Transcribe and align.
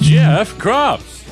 Jeff 0.00 0.56
Kropf. 0.58 1.24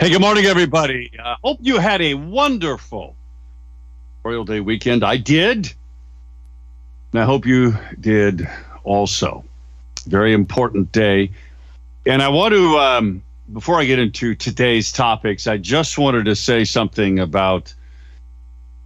Hey, 0.00 0.10
good 0.10 0.20
morning, 0.20 0.44
everybody. 0.44 1.10
Uh, 1.18 1.36
hope 1.42 1.58
you 1.62 1.78
had 1.78 2.02
a 2.02 2.14
wonderful 2.14 3.14
Memorial 4.24 4.44
Day 4.44 4.60
weekend. 4.60 5.04
I 5.04 5.16
did. 5.16 5.72
And 7.12 7.22
I 7.22 7.24
hope 7.24 7.46
you 7.46 7.74
did 8.00 8.48
also. 8.84 9.44
Very 10.06 10.32
important 10.32 10.92
day. 10.92 11.30
And 12.04 12.22
I 12.22 12.28
want 12.28 12.54
to 12.54 12.78
um, 12.78 13.22
before 13.52 13.80
I 13.80 13.84
get 13.84 13.98
into 13.98 14.34
today's 14.34 14.92
topics, 14.92 15.46
I 15.46 15.56
just 15.56 15.98
wanted 15.98 16.24
to 16.24 16.36
say 16.36 16.64
something 16.64 17.18
about 17.18 17.72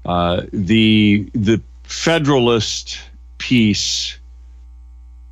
uh, 0.05 0.43
the 0.53 1.29
the 1.35 1.61
Federalist 1.85 3.01
piece 3.39 4.19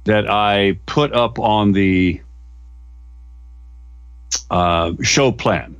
that 0.05 0.29
I 0.29 0.79
put 0.87 1.13
up 1.13 1.39
on 1.39 1.73
the 1.73 2.21
uh, 4.51 4.93
show 5.03 5.33
plan, 5.33 5.77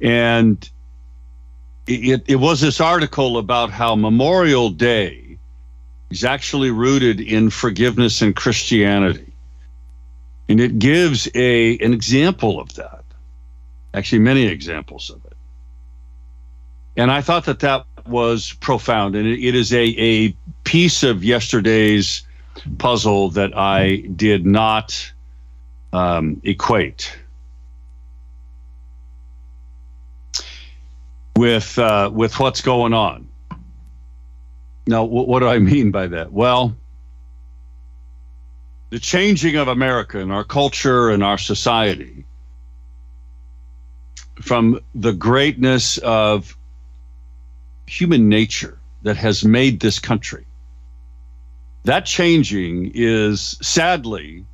and 0.00 0.68
it, 1.86 2.22
it 2.28 2.36
was 2.36 2.60
this 2.60 2.80
article 2.80 3.38
about 3.38 3.70
how 3.70 3.96
Memorial 3.96 4.70
Day 4.70 5.38
is 6.10 6.24
actually 6.24 6.70
rooted 6.70 7.20
in 7.20 7.50
forgiveness 7.50 8.22
and 8.22 8.34
Christianity 8.34 9.30
and 10.50 10.60
it 10.60 10.80
gives 10.80 11.28
a 11.36 11.78
an 11.78 11.94
example 11.94 12.60
of 12.60 12.74
that. 12.74 13.04
Actually, 13.94 14.18
many 14.18 14.46
examples 14.46 15.08
of 15.08 15.24
it. 15.24 15.36
And 16.96 17.10
I 17.10 17.20
thought 17.20 17.44
that 17.44 17.60
that 17.60 17.86
was 18.06 18.52
profound, 18.54 19.14
and 19.14 19.28
it, 19.28 19.38
it 19.38 19.54
is 19.54 19.72
a 19.72 19.84
a 19.96 20.34
piece 20.64 21.04
of 21.04 21.22
yesterday's 21.22 22.26
puzzle 22.78 23.30
that 23.30 23.56
I 23.56 23.98
did 24.16 24.44
not 24.44 25.12
um, 25.92 26.40
equate 26.44 27.16
with 31.36 31.78
uh, 31.78 32.10
with 32.12 32.38
what's 32.38 32.60
going 32.60 32.92
on. 32.92 33.28
Now, 34.86 35.04
w- 35.04 35.26
what 35.26 35.40
do 35.40 35.48
I 35.48 35.58
mean 35.58 35.90
by 35.90 36.08
that? 36.08 36.32
Well, 36.32 36.76
the 38.90 38.98
changing 38.98 39.56
of 39.56 39.68
America 39.68 40.18
and 40.18 40.32
our 40.32 40.44
culture 40.44 41.10
and 41.10 41.22
our 41.22 41.38
society 41.38 42.24
from 44.42 44.80
the 44.94 45.12
greatness 45.12 45.98
of 45.98 46.56
human 47.86 48.28
nature 48.28 48.78
that 49.02 49.16
has 49.16 49.44
made 49.44 49.80
this 49.80 49.98
country. 49.98 50.44
That 51.84 52.04
changing 52.04 52.92
is 52.94 53.56
sadly 53.62 54.44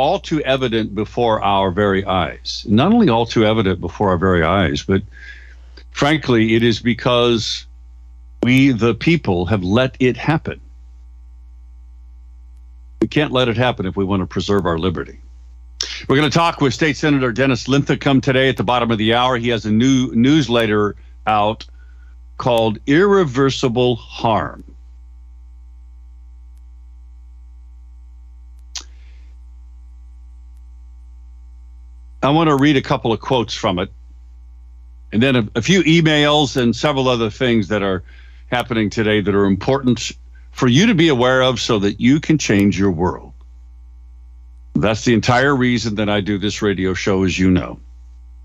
all 0.00 0.18
too 0.18 0.40
evident 0.40 0.94
before 0.94 1.42
our 1.42 1.70
very 1.70 2.06
eyes. 2.06 2.64
Not 2.66 2.90
only 2.90 3.10
all 3.10 3.26
too 3.26 3.44
evident 3.44 3.82
before 3.82 4.08
our 4.08 4.16
very 4.16 4.42
eyes, 4.42 4.82
but 4.82 5.02
frankly, 5.90 6.54
it 6.54 6.62
is 6.62 6.80
because 6.80 7.66
we, 8.42 8.70
the 8.70 8.94
people, 8.94 9.44
have 9.44 9.62
let 9.62 9.96
it 10.00 10.16
happen. 10.16 10.58
We 13.02 13.08
can't 13.08 13.30
let 13.30 13.48
it 13.48 13.58
happen 13.58 13.84
if 13.84 13.94
we 13.94 14.04
want 14.06 14.20
to 14.22 14.26
preserve 14.26 14.64
our 14.64 14.78
liberty. 14.78 15.20
We're 16.08 16.16
going 16.16 16.30
to 16.30 16.34
talk 16.34 16.62
with 16.62 16.72
State 16.72 16.96
Senator 16.96 17.30
Dennis 17.30 17.68
Linthicum 17.68 18.22
today 18.22 18.48
at 18.48 18.56
the 18.56 18.64
bottom 18.64 18.90
of 18.90 18.96
the 18.96 19.12
hour. 19.12 19.36
He 19.36 19.50
has 19.50 19.66
a 19.66 19.70
new 19.70 20.14
newsletter 20.14 20.96
out 21.26 21.66
called 22.38 22.78
Irreversible 22.86 23.96
Harm. 23.96 24.64
I 32.22 32.30
want 32.30 32.48
to 32.48 32.56
read 32.56 32.76
a 32.76 32.82
couple 32.82 33.12
of 33.12 33.20
quotes 33.20 33.54
from 33.54 33.78
it, 33.78 33.90
and 35.12 35.22
then 35.22 35.36
a, 35.36 35.48
a 35.54 35.62
few 35.62 35.82
emails 35.84 36.56
and 36.56 36.76
several 36.76 37.08
other 37.08 37.30
things 37.30 37.68
that 37.68 37.82
are 37.82 38.02
happening 38.50 38.90
today 38.90 39.20
that 39.20 39.34
are 39.34 39.46
important 39.46 40.12
for 40.50 40.68
you 40.68 40.86
to 40.86 40.94
be 40.94 41.08
aware 41.08 41.42
of 41.42 41.60
so 41.60 41.78
that 41.78 42.00
you 42.00 42.20
can 42.20 42.36
change 42.36 42.78
your 42.78 42.90
world. 42.90 43.32
That's 44.74 45.04
the 45.04 45.14
entire 45.14 45.54
reason 45.54 45.94
that 45.96 46.10
I 46.10 46.20
do 46.20 46.36
this 46.36 46.60
radio 46.60 46.92
show, 46.94 47.24
as 47.24 47.38
you 47.38 47.50
know. 47.50 47.80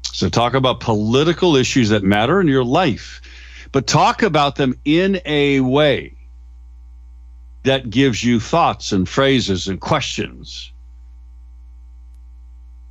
So, 0.03 0.29
talk 0.29 0.53
about 0.53 0.79
political 0.79 1.57
issues 1.57 1.89
that 1.89 2.03
matter 2.03 2.39
in 2.39 2.47
your 2.47 2.63
life, 2.63 3.21
but 3.73 3.87
talk 3.87 4.23
about 4.23 4.55
them 4.55 4.79
in 4.85 5.19
a 5.25 5.59
way 5.59 6.15
that 7.63 7.89
gives 7.89 8.23
you 8.23 8.39
thoughts 8.39 8.93
and 8.93 9.09
phrases 9.09 9.67
and 9.67 9.81
questions 9.81 10.71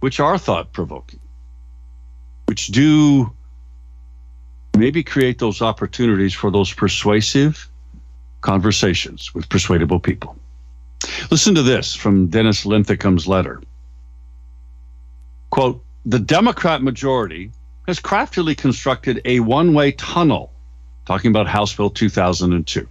which 0.04 0.20
are 0.20 0.36
thought 0.36 0.70
provoking, 0.74 1.18
which 2.44 2.66
do 2.66 3.32
maybe 4.76 5.02
create 5.02 5.38
those 5.38 5.62
opportunities 5.62 6.34
for 6.34 6.50
those 6.50 6.70
persuasive 6.70 7.70
conversations 8.42 9.34
with 9.34 9.48
persuadable 9.48 9.98
people. 9.98 10.36
Listen 11.30 11.54
to 11.54 11.62
this 11.62 11.94
from 11.94 12.26
Dennis 12.26 12.66
Linthicum's 12.66 13.26
letter. 13.26 13.62
Quote, 15.48 15.82
the 16.04 16.18
Democrat 16.18 16.82
majority 16.82 17.50
has 17.86 17.98
craftily 17.98 18.54
constructed 18.54 19.22
a 19.24 19.40
one-way 19.40 19.92
tunnel, 19.92 20.52
talking 21.06 21.30
about 21.30 21.46
House 21.46 21.74
Bill 21.74 21.88
2002, 21.88 22.86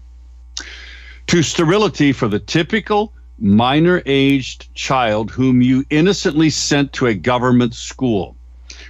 to 1.28 1.44
sterility 1.44 2.12
for 2.12 2.28
the 2.28 2.40
typical 2.40 3.14
minor-aged 3.40 4.74
child 4.76 5.32
whom 5.32 5.62
you 5.62 5.86
innocently 5.90 6.50
sent 6.50 6.94
to 6.94 7.08
a 7.08 7.14
government 7.14 7.74
school. 7.74 8.36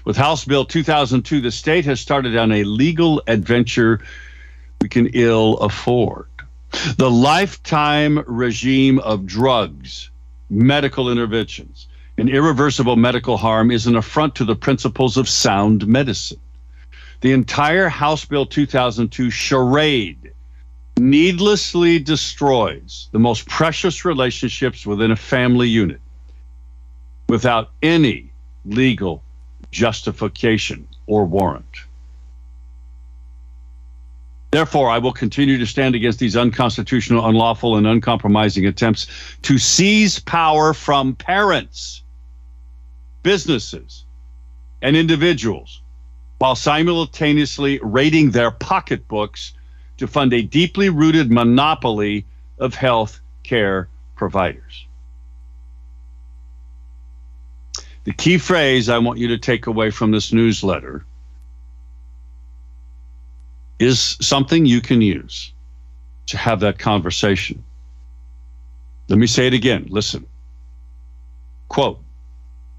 With 0.05 0.17
House 0.17 0.45
Bill 0.45 0.65
2002, 0.65 1.41
the 1.41 1.51
state 1.51 1.85
has 1.85 1.99
started 1.99 2.35
on 2.35 2.51
a 2.51 2.63
legal 2.63 3.21
adventure 3.27 4.01
we 4.81 4.89
can 4.89 5.07
ill 5.13 5.57
afford. 5.59 6.27
The 6.97 7.09
lifetime 7.09 8.21
regime 8.27 8.99
of 8.99 9.25
drugs, 9.25 10.09
medical 10.49 11.09
interventions, 11.09 11.87
and 12.17 12.29
irreversible 12.29 12.95
medical 12.95 13.37
harm 13.37 13.71
is 13.71 13.87
an 13.87 13.95
affront 13.95 14.35
to 14.35 14.45
the 14.45 14.55
principles 14.55 15.15
of 15.15 15.29
sound 15.29 15.87
medicine. 15.87 16.39
The 17.21 17.31
entire 17.31 17.87
House 17.87 18.25
Bill 18.25 18.45
2002 18.45 19.29
charade 19.29 20.33
needlessly 20.97 21.99
destroys 21.99 23.09
the 23.11 23.19
most 23.19 23.47
precious 23.47 24.05
relationships 24.05 24.85
within 24.85 25.11
a 25.11 25.15
family 25.15 25.67
unit 25.67 25.99
without 27.27 27.71
any 27.81 28.31
legal 28.65 29.23
justification 29.71 30.87
or 31.07 31.25
warrant. 31.25 31.65
Therefore, 34.51 34.91
I 34.91 34.99
will 34.99 35.13
continue 35.13 35.57
to 35.57 35.65
stand 35.65 35.95
against 35.95 36.19
these 36.19 36.37
unconstitutional, 36.37 37.25
unlawful, 37.25 37.75
and 37.75 37.87
uncompromising 37.87 38.67
attempts 38.67 39.07
to 39.41 39.57
seize 39.57 40.19
power 40.19 40.75
from 40.75 41.15
parents, 41.15 42.03
businesses, 43.23 44.06
and 44.83 44.95
individuals 44.95 45.81
while 46.38 46.56
simultaneously 46.56 47.79
raiding 47.81 48.29
their 48.29 48.51
pocketbooks 48.51 49.53
to 50.03 50.07
fund 50.07 50.33
a 50.33 50.41
deeply 50.41 50.89
rooted 50.89 51.31
monopoly 51.31 52.25
of 52.59 52.75
health 52.75 53.21
care 53.44 53.88
providers. 54.17 54.85
The 58.03 58.11
key 58.11 58.38
phrase 58.38 58.89
I 58.89 58.97
want 58.97 59.17
you 59.17 59.29
to 59.29 59.38
take 59.38 59.67
away 59.67 59.91
from 59.91 60.11
this 60.11 60.33
newsletter 60.33 61.05
is 63.79 64.17
something 64.19 64.65
you 64.65 64.81
can 64.81 65.00
use 65.01 65.53
to 66.25 66.38
have 66.38 66.59
that 66.59 66.77
conversation. 66.77 67.63
Let 69.07 69.19
me 69.19 69.27
say 69.27 69.47
it 69.47 69.53
again. 69.53 69.88
Listen. 69.88 70.25
Quote 71.69 72.03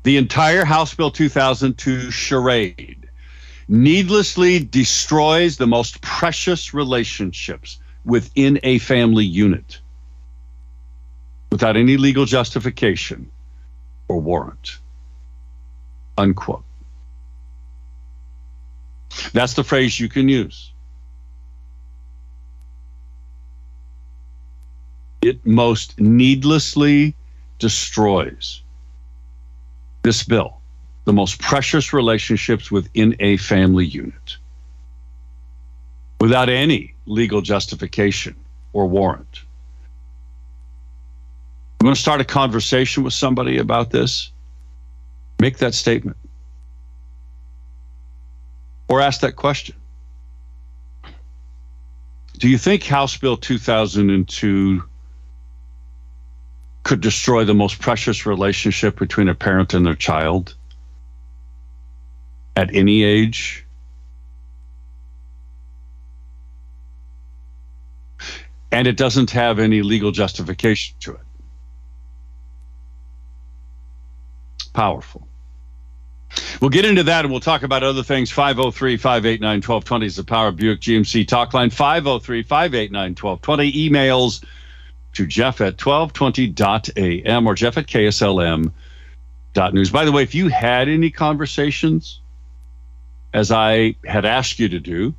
The 0.03 0.19
entire 0.19 0.67
House 0.67 0.94
Bill 0.94 1.11
2002 1.11 2.11
charade 2.11 3.04
needlessly 3.69 4.59
destroys 4.59 5.57
the 5.57 5.67
most 5.67 6.01
precious 6.01 6.75
relationships 6.75 7.79
within 8.05 8.61
a 8.63 8.79
family 8.79 9.25
unit 9.25 9.81
without 11.51 11.77
any 11.77 11.97
legal 11.97 12.25
justification 12.25 13.31
or 14.09 14.21
warrant. 14.21 14.79
Unquote. 16.19 16.65
That's 19.33 19.55
the 19.55 19.65
phrase 19.65 19.99
you 19.99 20.09
can 20.09 20.29
use. 20.29 20.73
It 25.23 25.47
most 25.47 25.99
needlessly 26.01 27.15
destroys 27.59 28.63
this 30.03 30.23
bill, 30.23 30.59
the 31.05 31.12
most 31.12 31.41
precious 31.41 31.93
relationships 31.93 32.71
within 32.71 33.17
a 33.21 33.37
family 33.37 33.85
unit, 33.85 34.37
without 36.21 36.49
any 36.49 36.95
legal 37.06 37.43
justification 37.43 38.35
or 38.73 38.87
warrant. 38.87 39.43
You 41.81 41.87
want 41.87 41.97
to 41.97 42.03
start 42.03 42.23
a 42.23 42.25
conversation 42.25 43.03
with 43.03 43.12
somebody 43.12 43.59
about 43.59 43.91
this? 43.91 44.33
Make 45.39 45.59
that 45.59 45.75
statement. 45.75 46.17
Or 48.89 49.03
ask 49.03 49.21
that 49.21 49.37
question. 49.37 49.77
Do 52.39 52.49
you 52.49 52.56
think 52.56 52.85
House 52.85 53.17
Bill 53.17 53.37
2002 53.37 54.83
could 56.83 57.01
destroy 57.01 57.45
the 57.45 57.55
most 57.55 57.81
precious 57.81 58.27
relationship 58.27 58.99
between 58.99 59.29
a 59.29 59.35
parent 59.35 59.75
and 59.75 59.85
their 59.85 59.95
child 59.95 60.55
at 62.56 62.75
any 62.75 63.03
age? 63.03 63.67
And 68.71 68.87
it 68.87 68.97
doesn't 68.97 69.31
have 69.31 69.59
any 69.59 69.83
legal 69.83 70.11
justification 70.11 70.97
to 71.01 71.12
it. 71.12 71.21
Powerful. 74.73 75.29
We'll 76.61 76.71
get 76.71 76.85
into 76.85 77.05
that 77.05 77.25
and 77.25 77.31
we'll 77.31 77.41
talk 77.41 77.62
about 77.62 77.83
other 77.85 78.03
things. 78.03 78.31
503 78.31 78.97
589 78.97 79.56
1220 79.56 80.06
is 80.06 80.17
the 80.17 80.25
Power 80.25 80.51
Buick 80.51 80.81
GMC 80.81 81.29
talk 81.29 81.55
line. 81.55 81.71
503 81.71 82.43
589 82.43 83.11
1220. 83.11 83.91
Emails 83.91 84.45
to 85.12 85.27
Jeff 85.27 85.61
at 85.61 85.77
1220.am 85.77 87.47
or 87.47 87.55
Jeff 87.55 87.79
at 87.79 87.87
KSLM.news. 87.87 88.73
By 89.91 90.05
the 90.05 90.11
way, 90.12 90.25
if 90.25 90.35
you 90.35 90.49
had 90.49 90.89
any 90.89 91.11
conversations, 91.11 92.21
as 93.35 93.51
I 93.51 93.97
had 94.07 94.25
asked 94.25 94.61
you 94.61 94.69
to 94.71 94.81
do, 94.81 95.13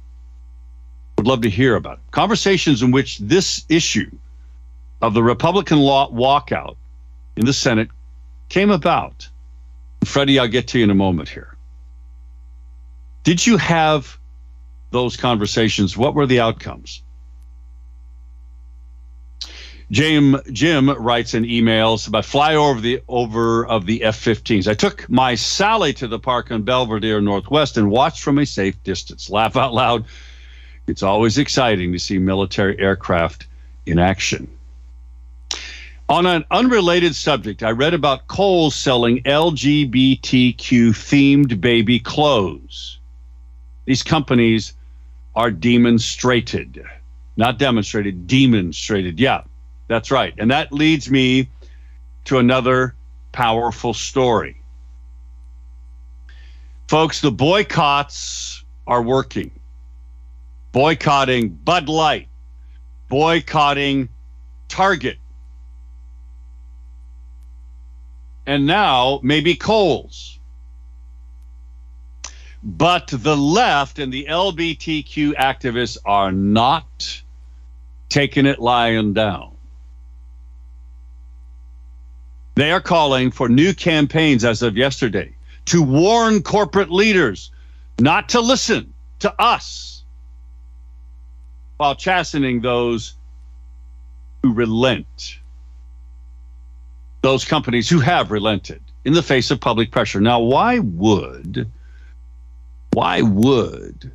would 1.17 1.27
love 1.27 1.41
to 1.41 1.49
hear 1.49 1.75
about 1.75 1.97
it. 1.97 2.11
Conversations 2.11 2.81
in 2.81 2.91
which 2.91 3.19
this 3.19 3.65
issue 3.69 4.09
of 5.01 5.13
the 5.13 5.21
Republican 5.21 5.79
law 5.79 6.09
walkout 6.09 6.77
in 7.35 7.45
the 7.45 7.53
Senate 7.53 7.89
came 8.47 8.71
about. 8.71 9.27
Freddie, 10.05 10.39
I'll 10.39 10.47
get 10.47 10.69
to 10.69 10.77
you 10.77 10.85
in 10.85 10.89
a 10.89 10.95
moment 10.95 11.27
here. 11.27 11.55
Did 13.23 13.45
you 13.45 13.57
have 13.57 14.17
those 14.91 15.17
conversations? 15.17 15.97
What 15.97 16.15
were 16.15 16.25
the 16.25 16.39
outcomes? 16.39 17.01
Jim 19.91 20.35
Jim 20.51 20.89
writes 20.89 21.35
in 21.35 21.43
emails 21.43 22.07
about 22.07 22.23
flyover 22.23 22.81
the 22.81 23.01
over 23.07 23.65
of 23.67 23.85
the 23.85 24.03
F-15s. 24.03 24.67
I 24.67 24.73
took 24.73 25.07
my 25.09 25.35
Sally 25.35 25.93
to 25.93 26.07
the 26.07 26.17
park 26.17 26.49
in 26.49 26.63
Belvedere 26.63 27.21
Northwest 27.21 27.77
and 27.77 27.91
watched 27.91 28.21
from 28.21 28.39
a 28.39 28.45
safe 28.45 28.81
distance. 28.83 29.29
Laugh 29.29 29.55
out 29.55 29.73
loud. 29.73 30.05
It's 30.87 31.03
always 31.03 31.37
exciting 31.37 31.91
to 31.93 31.99
see 31.99 32.17
military 32.17 32.79
aircraft 32.79 33.45
in 33.85 33.99
action. 33.99 34.47
On 36.09 36.25
an 36.25 36.45
unrelated 36.51 37.15
subject, 37.15 37.63
I 37.63 37.71
read 37.71 37.95
about 37.95 38.27
Kohl's 38.27 38.75
selling 38.75 39.23
LGBTQ 39.23 40.55
themed 40.89 41.61
baby 41.61 41.99
clothes. 41.99 42.99
These 43.85 44.03
companies 44.03 44.73
are 45.35 45.51
demonstrated, 45.51 46.83
not 47.37 47.57
demonstrated, 47.57 48.27
demonstrated. 48.27 49.19
Yeah, 49.19 49.41
that's 49.87 50.11
right. 50.11 50.33
And 50.37 50.51
that 50.51 50.71
leads 50.71 51.09
me 51.09 51.49
to 52.25 52.39
another 52.39 52.95
powerful 53.31 53.93
story. 53.93 54.61
Folks, 56.87 57.21
the 57.21 57.31
boycotts 57.31 58.63
are 58.87 59.01
working. 59.01 59.51
Boycotting 60.71 61.49
Bud 61.49 61.87
Light, 61.87 62.27
boycotting 63.07 64.09
Target, 64.67 65.17
and 68.45 68.65
now 68.65 69.19
maybe 69.23 69.55
Kohl's. 69.55 70.37
But 72.61 73.07
the 73.07 73.37
left 73.37 73.99
and 73.99 74.11
the 74.11 74.25
LBTQ 74.25 75.35
activists 75.35 75.97
are 76.03 76.31
not 76.31 77.21
taking 78.09 78.45
it 78.45 78.59
lying 78.59 79.13
down. 79.13 79.54
They 82.55 82.71
are 82.71 82.81
calling 82.81 83.31
for 83.31 83.49
new 83.49 83.73
campaigns 83.73 84.45
as 84.45 84.61
of 84.61 84.77
yesterday 84.77 85.35
to 85.65 85.81
warn 85.81 86.41
corporate 86.41 86.89
leaders 86.89 87.51
not 87.99 88.29
to 88.29 88.39
listen 88.39 88.93
to 89.19 89.33
us 89.41 90.03
while 91.77 91.95
chastening 91.95 92.61
those 92.61 93.15
who 94.41 94.53
relent. 94.53 95.39
Those 97.21 97.43
companies 97.43 97.89
who 97.89 97.99
have 97.99 98.31
relented 98.31 98.81
in 99.03 99.13
the 99.13 99.23
face 99.23 99.51
of 99.51 99.59
public 99.59 99.91
pressure. 99.91 100.21
Now, 100.21 100.39
why 100.39 100.79
would, 100.79 101.69
why 102.93 103.21
would 103.21 104.11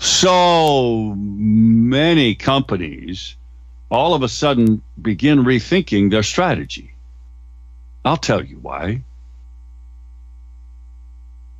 so 0.00 1.14
many 1.16 2.34
companies 2.34 3.36
all 3.90 4.14
of 4.14 4.22
a 4.22 4.28
sudden 4.28 4.82
begin 5.00 5.44
rethinking 5.44 6.10
their 6.10 6.22
strategy? 6.22 6.94
I'll 8.04 8.16
tell 8.16 8.44
you 8.44 8.58
why. 8.58 9.02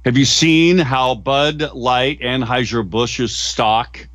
Have 0.05 0.17
you 0.17 0.25
seen 0.25 0.79
how 0.79 1.14
Bud 1.14 1.73
Light 1.75 2.20
Anheuser-Busch's 2.20 3.35
stock 3.35 4.06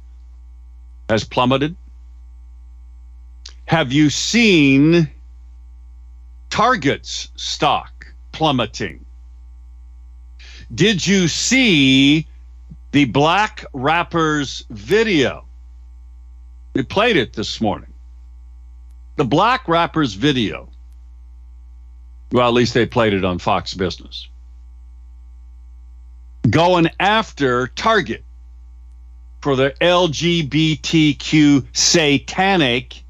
has 1.09 1.23
plummeted? 1.23 1.75
Have 3.65 3.91
you 3.91 4.09
seen 4.09 5.09
Target's 6.49 7.30
stock 7.35 8.07
plummeting? 8.31 9.06
Did 10.73 11.06
you 11.06 11.27
see 11.27 12.25
the 12.92 13.06
Black 13.06 13.65
Rappers 13.73 14.65
video? 14.69 15.45
We 16.73 16.83
played 16.83 17.18
it 17.18 17.33
this 17.33 17.61
morning. 17.61 17.94
The 19.15 19.25
Black 19.25 19.68
Rappers 19.68 20.13
video 20.15 20.69
well, 22.33 22.47
at 22.47 22.54
least 22.56 22.73
they 22.73 22.87
played 22.87 23.13
it 23.13 23.23
on 23.23 23.37
Fox 23.37 23.75
Business. 23.75 24.28
Going 26.49 26.90
after 26.99 27.68
Target 27.68 28.23
for 29.40 29.56
their 29.56 29.69
LGBTQ 29.69 31.63
satanic. 31.73 33.04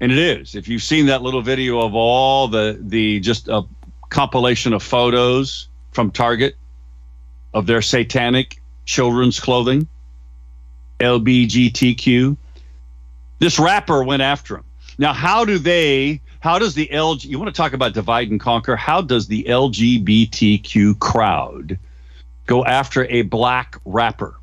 And 0.00 0.12
it 0.12 0.18
is. 0.18 0.54
If 0.54 0.68
you've 0.68 0.82
seen 0.82 1.06
that 1.06 1.22
little 1.22 1.40
video 1.40 1.80
of 1.80 1.94
all 1.94 2.46
the 2.46 2.78
the 2.78 3.20
just 3.20 3.48
a 3.48 3.62
compilation 4.10 4.74
of 4.74 4.82
photos 4.82 5.68
from 5.92 6.10
Target 6.10 6.56
of 7.54 7.64
their 7.64 7.80
satanic 7.80 8.60
children's 8.84 9.40
clothing, 9.40 9.88
LBGTQ, 11.00 12.36
this 13.38 13.58
rapper 13.58 14.04
went 14.04 14.20
after 14.20 14.58
him. 14.58 14.64
Now, 14.98 15.14
how 15.14 15.46
do 15.46 15.58
they 15.58 16.20
how 16.44 16.58
does 16.58 16.74
the 16.74 16.86
LG, 16.92 17.24
you 17.24 17.38
want 17.38 17.48
to 17.48 17.56
talk 17.56 17.72
about 17.72 17.94
divide 17.94 18.30
and 18.30 18.38
conquer? 18.38 18.76
How 18.76 19.00
does 19.00 19.28
the 19.28 19.44
LGBTQ 19.44 20.98
crowd 20.98 21.78
go 22.44 22.62
after 22.66 23.06
a 23.06 23.22
black 23.22 23.78
rapper? 23.86 24.34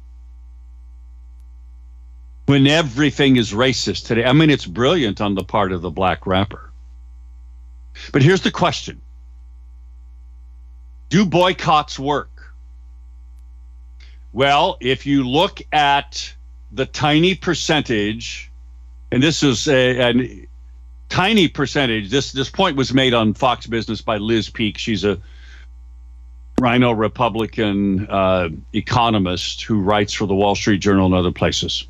When 2.47 2.65
everything 2.65 3.35
is 3.35 3.51
racist 3.53 4.07
today. 4.07 4.25
I 4.25 4.33
mean, 4.33 4.49
it's 4.49 4.65
brilliant 4.65 5.21
on 5.21 5.35
the 5.35 5.43
part 5.43 5.71
of 5.71 5.83
the 5.83 5.91
black 5.91 6.25
rapper. 6.25 6.71
But 8.11 8.23
here's 8.23 8.41
the 8.41 8.49
question 8.49 8.99
Do 11.09 11.23
boycotts 11.23 11.99
work? 11.99 12.51
Well, 14.33 14.77
if 14.79 15.05
you 15.05 15.29
look 15.29 15.61
at 15.71 16.33
the 16.71 16.87
tiny 16.87 17.35
percentage, 17.35 18.49
and 19.11 19.21
this 19.21 19.43
is 19.43 19.67
a, 19.67 19.99
an 19.99 20.47
tiny 21.11 21.47
percentage. 21.47 22.09
This 22.09 22.31
this 22.31 22.49
point 22.49 22.77
was 22.77 22.93
made 22.93 23.13
on 23.13 23.33
Fox 23.33 23.67
Business 23.67 24.01
by 24.01 24.17
Liz 24.17 24.49
Peek. 24.49 24.77
She's 24.77 25.03
a 25.03 25.19
Rhino 26.59 26.91
Republican 26.91 28.07
uh, 28.09 28.49
economist 28.73 29.63
who 29.63 29.81
writes 29.81 30.13
for 30.13 30.25
the 30.25 30.33
Wall 30.33 30.55
Street 30.55 30.79
Journal 30.79 31.07
and 31.07 31.15
other 31.15 31.31
places. 31.31 31.85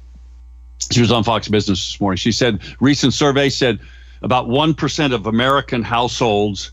She 0.91 1.01
was 1.01 1.11
on 1.11 1.23
Fox 1.23 1.47
Business 1.47 1.91
this 1.91 2.01
morning. 2.01 2.17
She 2.17 2.31
said 2.31 2.61
recent 2.79 3.13
survey 3.13 3.49
said 3.49 3.79
about 4.23 4.47
1% 4.47 5.13
of 5.13 5.27
American 5.27 5.83
households 5.83 6.71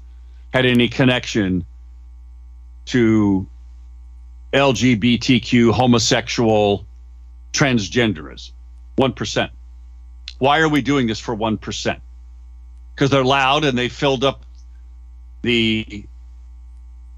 had 0.53 0.65
any 0.65 0.89
connection 0.89 1.65
to 2.87 3.47
LGBTQ, 4.55 5.73
homosexual, 5.73 6.87
transgenderism. 7.53 8.53
1%. 8.97 9.51
Why 10.39 10.61
are 10.61 10.69
we 10.69 10.81
doing 10.81 11.07
this 11.07 11.21
for 11.21 11.37
1%? 11.37 12.01
Because 12.99 13.11
they're 13.11 13.25
loud 13.25 13.63
and 13.63 13.79
they 13.79 13.89
filled 13.89 14.25
up 14.25 14.45
the 15.43 16.05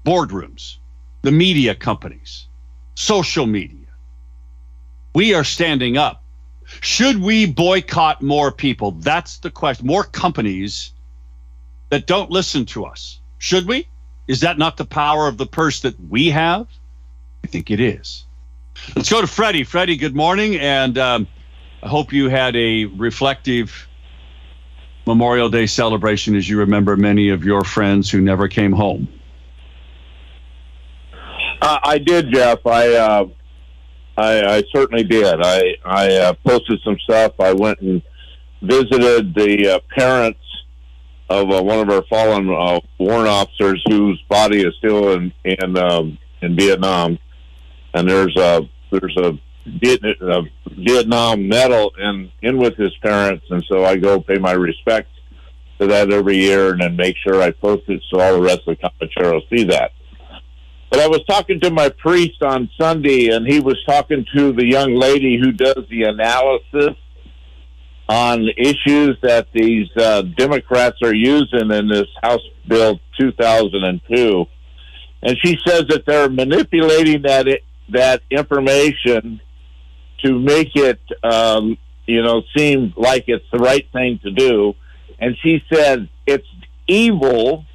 boardrooms, 0.05 0.75
the 1.23 1.31
media 1.31 1.73
companies, 1.73 2.45
social 2.93 3.47
media. 3.47 3.87
We 5.15 5.33
are 5.33 5.43
standing 5.43 5.97
up. 5.97 6.21
Should 6.81 7.19
we 7.19 7.47
boycott 7.47 8.21
more 8.21 8.51
people? 8.51 8.91
That's 8.91 9.39
the 9.39 9.49
question. 9.49 9.87
More 9.87 10.03
companies 10.03 10.91
that 11.89 12.05
don't 12.05 12.29
listen 12.29 12.67
to 12.67 12.85
us. 12.85 13.19
Should 13.39 13.67
we? 13.67 13.87
Is 14.27 14.41
that 14.41 14.59
not 14.59 14.77
the 14.77 14.85
power 14.85 15.27
of 15.27 15.39
the 15.39 15.47
purse 15.47 15.81
that 15.81 15.99
we 15.99 16.29
have? 16.29 16.67
I 17.43 17.47
think 17.47 17.71
it 17.71 17.79
is. 17.79 18.25
Let's 18.95 19.09
go 19.09 19.19
to 19.19 19.25
Freddie. 19.25 19.63
Freddie, 19.63 19.97
good 19.97 20.15
morning. 20.15 20.57
And 20.57 20.99
um, 20.99 21.27
I 21.81 21.87
hope 21.87 22.13
you 22.13 22.29
had 22.29 22.55
a 22.55 22.85
reflective 22.85 23.87
Memorial 25.05 25.49
Day 25.49 25.65
celebration 25.65 26.35
as 26.35 26.47
you 26.47 26.59
remember 26.59 26.95
many 26.95 27.29
of 27.29 27.43
your 27.43 27.63
friends 27.63 28.09
who 28.09 28.21
never 28.21 28.47
came 28.47 28.71
home. 28.71 29.07
Uh, 31.61 31.79
I 31.83 31.97
did, 31.97 32.31
Jeff. 32.31 32.65
I, 32.65 32.95
uh, 32.95 33.25
I, 34.17 34.57
I 34.57 34.63
certainly 34.73 35.03
did. 35.03 35.41
I 35.41 35.75
I 35.85 36.15
uh, 36.15 36.33
posted 36.45 36.79
some 36.83 36.97
stuff. 36.99 37.33
I 37.39 37.53
went 37.53 37.79
and 37.81 38.01
visited 38.61 39.33
the 39.33 39.75
uh, 39.75 39.79
parents 39.95 40.39
of 41.29 41.49
uh, 41.49 41.63
one 41.63 41.79
of 41.79 41.89
our 41.89 42.03
fallen 42.09 42.49
uh, 42.49 42.79
warrant 42.99 43.27
officers 43.27 43.81
whose 43.87 44.21
body 44.29 44.61
is 44.61 44.73
still 44.77 45.13
in 45.13 45.31
in 45.45 45.77
um, 45.77 46.17
in 46.41 46.55
Vietnam, 46.55 47.17
and 47.93 48.09
there's 48.09 48.35
a 48.37 48.67
there's 48.91 49.15
a, 49.17 49.29
a 49.29 49.39
Vietnam 49.65 51.47
medal 51.47 51.91
in 51.97 52.31
in 52.41 52.57
with 52.57 52.75
his 52.75 52.95
parents, 52.97 53.45
and 53.49 53.63
so 53.69 53.85
I 53.85 53.97
go 53.97 54.19
pay 54.19 54.37
my 54.37 54.53
respects 54.53 55.11
to 55.79 55.87
that 55.87 56.11
every 56.11 56.37
year, 56.37 56.71
and 56.71 56.81
then 56.81 56.95
make 56.95 57.15
sure 57.17 57.41
I 57.41 57.51
post 57.51 57.83
it 57.87 58.01
so 58.09 58.19
all 58.19 58.33
the 58.33 58.41
rest 58.41 58.61
of 58.67 58.77
the 58.77 58.89
Comancheros 58.89 59.49
see 59.49 59.63
that. 59.65 59.91
But 60.89 60.99
I 60.99 61.07
was 61.07 61.23
talking 61.25 61.59
to 61.61 61.71
my 61.71 61.89
priest 61.89 62.43
on 62.43 62.69
Sunday, 62.79 63.29
and 63.29 63.47
he 63.47 63.59
was 63.59 63.81
talking 63.85 64.25
to 64.35 64.51
the 64.51 64.65
young 64.65 64.93
lady 64.93 65.39
who 65.39 65.51
does 65.53 65.85
the 65.89 66.03
analysis 66.03 66.97
on 68.09 68.45
issues 68.57 69.17
that 69.21 69.47
these 69.53 69.87
uh, 69.95 70.23
Democrats 70.23 70.97
are 71.01 71.15
using 71.15 71.71
in 71.71 71.87
this 71.87 72.07
House 72.21 72.41
Bill 72.67 72.99
2002. 73.17 74.45
And 75.23 75.37
she 75.41 75.57
says 75.65 75.85
that 75.87 76.03
they're 76.05 76.29
manipulating 76.29 77.21
that 77.21 77.47
it, 77.47 77.63
that 77.89 78.21
information 78.29 79.39
to 80.23 80.39
make 80.39 80.75
it, 80.75 80.99
um, 81.23 81.77
you 82.05 82.21
know, 82.21 82.43
seem 82.55 82.93
like 82.95 83.25
it's 83.27 83.45
the 83.51 83.59
right 83.59 83.87
thing 83.91 84.19
to 84.23 84.31
do. 84.31 84.73
And 85.19 85.37
she 85.41 85.63
said 85.71 86.09
it's 86.25 86.47
evil. 86.87 87.65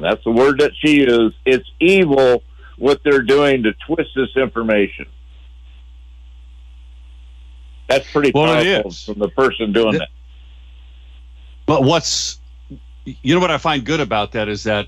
That's 0.00 0.22
the 0.24 0.30
word 0.30 0.60
that 0.60 0.72
she 0.78 1.00
used. 1.00 1.36
It's 1.44 1.68
evil 1.80 2.42
what 2.78 3.00
they're 3.04 3.22
doing 3.22 3.62
to 3.64 3.72
twist 3.86 4.10
this 4.14 4.36
information. 4.36 5.06
That's 7.88 8.10
pretty 8.10 8.32
well, 8.34 8.62
powerful 8.62 8.90
from 8.90 9.18
the 9.18 9.28
person 9.28 9.72
doing 9.72 9.98
that. 9.98 10.08
But 11.66 11.84
what's 11.84 12.40
you 13.04 13.34
know 13.34 13.40
what 13.40 13.50
I 13.50 13.58
find 13.58 13.84
good 13.84 14.00
about 14.00 14.32
that 14.32 14.48
is 14.48 14.64
that 14.64 14.86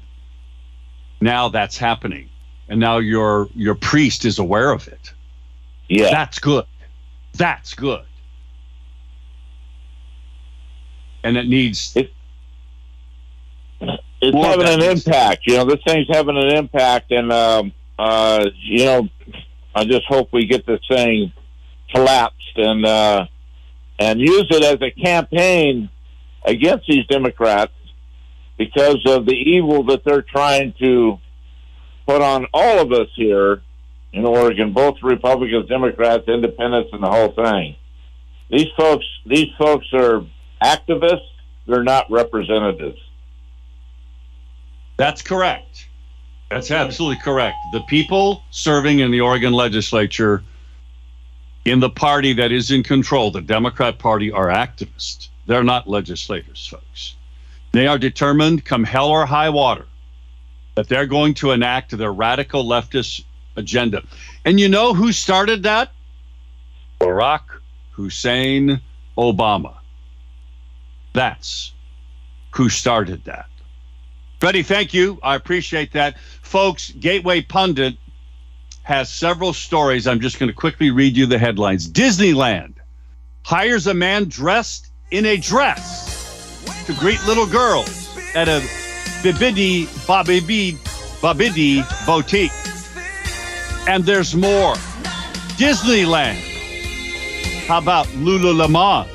now 1.21 1.49
that's 1.49 1.77
happening, 1.77 2.29
and 2.69 2.81
now 2.81 2.99
your 2.99 3.49
your 3.55 3.75
priest 3.75 4.25
is 4.25 4.39
aware 4.39 4.71
of 4.71 4.89
it. 4.89 5.13
Yeah, 5.89 6.11
that's 6.11 6.39
good. 6.39 6.65
That's 7.35 7.75
good. 7.75 8.05
And 11.23 11.37
it 11.37 11.49
needs. 11.49 11.97
It, 11.97 12.13
it's 14.21 14.37
having 14.37 14.69
an 14.69 14.83
impact. 14.83 15.47
You 15.47 15.57
know, 15.57 15.65
this 15.65 15.81
thing's 15.87 16.07
having 16.09 16.37
an 16.37 16.55
impact, 16.55 17.11
and 17.11 17.33
um, 17.33 17.73
uh, 17.99 18.47
you 18.63 18.85
know, 18.85 19.09
I 19.75 19.85
just 19.85 20.07
hope 20.07 20.29
we 20.33 20.47
get 20.47 20.67
this 20.67 20.81
thing 20.89 21.33
collapsed 21.93 22.57
and 22.57 22.85
uh, 22.85 23.27
and 23.99 24.21
use 24.21 24.47
it 24.51 24.63
as 24.63 24.81
a 24.83 24.91
campaign 24.91 25.89
against 26.45 26.87
these 26.87 27.07
Democrats 27.07 27.73
because 28.59 29.03
of 29.07 29.27
the 29.27 29.33
evil 29.33 29.83
that 29.85 30.05
they're 30.05 30.23
trying 30.23 30.75
to 30.79 31.19
put 32.07 32.23
on 32.23 32.47
all 32.53 32.79
of 32.79 32.93
us 32.93 33.09
here 33.17 33.63
in 34.15 34.25
Oregon, 34.25 34.73
both 34.73 35.03
Republicans, 35.03 35.69
Democrats, 35.69 36.29
Independents, 36.29 36.91
and 36.93 37.03
the 37.03 37.11
whole 37.11 37.33
thing. 37.33 37.75
These 38.49 38.69
folks, 38.77 39.05
these 39.27 39.49
folks 39.59 39.87
are 39.93 40.25
activists. 40.63 41.29
They're 41.67 41.83
not 41.83 42.11
representatives. 42.11 43.01
That's 44.97 45.21
correct. 45.21 45.89
That's 46.49 46.71
absolutely 46.71 47.21
correct. 47.25 47.57
The 47.73 47.81
people 47.89 48.43
serving 48.51 49.01
in 49.01 49.11
the 49.11 49.21
Oregon 49.21 49.53
legislature 49.53 50.45
in 51.65 51.81
the 51.81 51.91
party 51.91 52.35
that 52.35 52.53
is 52.53 52.71
in 52.71 52.85
control, 52.85 53.33
the 53.33 53.41
Democrat 53.41 53.99
Party, 53.99 54.31
are 54.31 54.47
activists. 54.47 55.29
They're 55.47 55.65
not 55.65 55.89
legislators, 55.89 56.69
folks. 56.69 57.17
They 57.73 57.89
are 57.89 57.99
determined, 57.99 58.65
come 58.65 58.85
hell 58.85 59.09
or 59.09 59.27
high 59.27 59.51
water, 59.51 59.87
that 60.77 60.89
they're 60.89 61.07
going 61.07 61.35
to 61.35 61.51
enact 61.51 61.97
their 61.97 62.13
radical 62.13 62.65
leftist 62.65 63.25
agenda. 63.57 64.03
And 64.45 64.59
you 64.59 64.69
know 64.69 64.95
who 64.95 65.13
started 65.13 65.63
that? 65.65 65.91
Barack 67.01 67.43
Hussein 67.93 68.81
Obama. 69.17 69.77
That's 71.13 71.73
who 72.55 72.69
started 72.69 73.25
that. 73.25 73.47
Freddie, 74.41 74.63
thank 74.63 74.93
you. 74.93 75.19
I 75.23 75.37
appreciate 75.37 75.93
that. 75.93 76.19
Folks, 76.43 76.91
Gateway 76.91 77.41
Pundit 77.43 77.97
has 78.83 79.09
several 79.09 79.53
stories. 79.53 80.07
I'm 80.07 80.21
just 80.21 80.39
going 80.39 80.49
to 80.49 80.55
quickly 80.55 80.91
read 80.91 81.17
you 81.17 81.27
the 81.27 81.39
headlines. 81.39 81.91
Disneyland 81.91 82.75
hires 83.43 83.87
a 83.87 83.95
man 83.95 84.29
dressed 84.29 84.91
in 85.11 85.25
a 85.27 85.37
dress 85.37 86.85
to 86.87 86.93
greet 86.95 87.25
little 87.27 87.47
girls 87.47 88.17
at 88.35 88.49
a 88.49 88.61
Bibidi 89.23 89.87
Babidi 90.07 90.77
Babidi 91.21 92.07
boutique. 92.07 92.53
And 93.87 94.05
there's 94.05 94.35
more. 94.35 94.75
Disneyland. 95.57 96.41
How 97.67 97.79
about 97.79 98.07
Lululemon? 98.09 99.07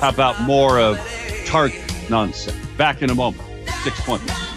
How 0.00 0.08
about 0.08 0.40
more 0.42 0.78
of 0.78 0.98
Target 1.46 1.82
nonsense? 2.08 2.56
Back 2.76 3.02
in 3.02 3.10
a 3.10 3.14
moment. 3.14 3.42
620. 3.82 4.49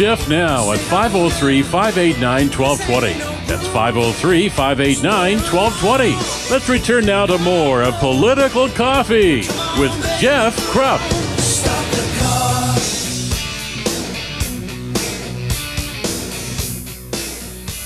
Jeff 0.00 0.30
now 0.30 0.72
at 0.72 0.78
503 0.78 1.62
589 1.62 2.48
1220. 2.48 3.12
That's 3.46 3.66
503 3.66 4.48
589 4.48 5.36
1220. 5.40 6.50
Let's 6.50 6.70
return 6.70 7.04
now 7.04 7.26
to 7.26 7.36
more 7.36 7.82
of 7.82 7.92
Political 7.96 8.70
Coffee 8.70 9.40
with 9.78 9.92
Jeff 10.18 10.56
Kropf. 10.72 11.04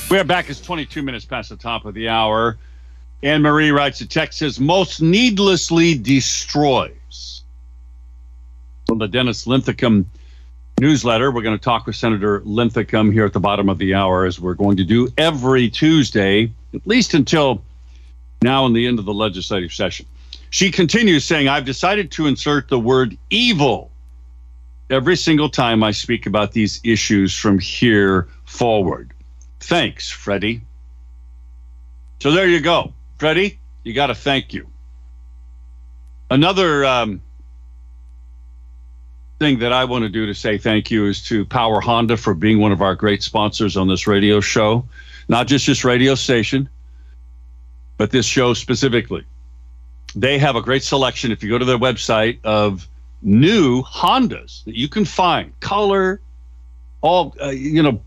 We 0.09 0.17
are 0.17 0.23
back. 0.23 0.49
It's 0.49 0.61
22 0.61 1.03
minutes 1.03 1.25
past 1.25 1.49
the 1.49 1.57
top 1.57 1.85
of 1.85 1.95
the 1.95 2.09
hour. 2.09 2.59
Anne 3.25 3.43
Marie 3.43 3.73
writes 3.73 4.01
a 4.03 4.07
text 4.07 4.39
says, 4.39 4.61
most 4.61 5.03
needlessly 5.03 5.99
destroys. 5.99 7.43
From 8.87 8.99
the 8.99 9.09
Dennis 9.09 9.49
Linthicum 9.49 10.09
newsletter. 10.81 11.31
We're 11.31 11.43
going 11.43 11.57
to 11.59 11.63
talk 11.63 11.87
with 11.87 11.97
Senator 11.97 12.43
Linthicum 12.45 13.13
here 13.13 13.25
at 13.25 13.33
the 13.33 13.41
bottom 13.41 13.69
of 13.69 13.79
the 13.79 13.95
hour, 13.95 14.25
as 14.25 14.41
we're 14.41 14.55
going 14.55 14.77
to 14.79 14.85
do 14.85 15.09
every 15.17 15.69
Tuesday, 15.69 16.51
at 16.75 16.87
least 16.87 17.15
until 17.15 17.63
now 18.43 18.67
and 18.67 18.75
the 18.75 18.87
end 18.87 18.99
of 18.99 19.05
the 19.05 19.15
legislative 19.15 19.73
session. 19.73 20.07
She 20.51 20.71
continues 20.71 21.25
saying, 21.25 21.49
I've 21.49 21.65
decided 21.65 22.11
to 22.13 22.27
insert 22.27 22.69
the 22.69 22.79
word 22.79 23.17
evil 23.31 23.91
every 24.91 25.17
single 25.17 25.49
time 25.49 25.83
I 25.83 25.91
speak 25.91 26.27
about 26.27 26.53
these 26.53 26.81
issues 26.85 27.37
from 27.37 27.59
here 27.59 28.29
forward. 28.45 29.13
Thanks, 29.61 30.11
Freddie. 30.11 30.61
So 32.21 32.31
there 32.33 32.47
you 32.47 32.61
go. 32.61 32.93
Freddie, 33.19 33.59
you 33.83 33.95
got 33.95 34.09
to 34.09 34.15
thank 34.15 34.53
you. 34.53 34.69
Another 36.31 36.85
um, 36.85 37.23
thing 39.39 39.59
that 39.59 39.73
I 39.73 39.85
want 39.85 40.03
to 40.03 40.09
do 40.09 40.27
to 40.27 40.35
say 40.35 40.59
thank 40.59 40.91
you 40.91 41.07
is 41.07 41.23
to 41.25 41.45
Power 41.45 41.81
Honda 41.81 42.17
for 42.17 42.35
being 42.35 42.61
one 42.61 42.73
of 42.73 42.83
our 42.83 42.95
great 42.95 43.23
sponsors 43.23 43.77
on 43.77 43.89
this 43.89 44.07
radio 44.07 44.41
show. 44.41 44.87
Not 45.29 45.47
just 45.47 45.67
this 45.67 45.85
radio 45.85 46.15
station, 46.15 46.69
but 47.97 48.11
this 48.11 48.27
show 48.27 48.55
specifically. 48.55 49.25
They 50.15 50.39
have 50.39 50.55
a 50.55 50.63
great 50.63 50.85
selection, 50.85 51.33
if 51.33 51.43
you 51.43 51.51
go 51.51 51.59
to 51.59 51.65
their 51.65 51.79
website, 51.79 52.39
of 52.45 52.87
new 53.23 53.83
Hondas 53.83 54.65
that 54.65 54.77
you 54.77 54.89
can 54.89 55.05
find, 55.05 55.59
color, 55.61 56.21
all, 57.01 57.35
uh, 57.43 57.49
you 57.49 57.83
know, 57.83 58.01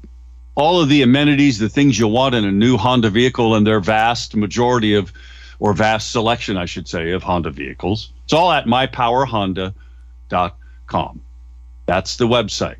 all 0.55 0.79
of 0.79 0.89
the 0.89 1.01
amenities, 1.01 1.59
the 1.59 1.69
things 1.69 1.99
you 1.99 2.07
want 2.07 2.35
in 2.35 2.45
a 2.45 2.51
new 2.51 2.77
Honda 2.77 3.09
vehicle, 3.09 3.55
and 3.55 3.67
their 3.67 3.79
vast 3.79 4.35
majority 4.35 4.93
of, 4.93 5.11
or 5.59 5.73
vast 5.73 6.11
selection, 6.11 6.55
I 6.55 6.65
should 6.65 6.87
say, 6.87 7.11
of 7.11 7.23
Honda 7.23 7.51
vehicles. 7.51 8.11
It's 8.23 8.33
all 8.33 8.51
at 8.51 8.65
mypowerhonda.com. 8.65 9.73
That's 11.85 12.17
the 12.17 12.27
website, 12.27 12.77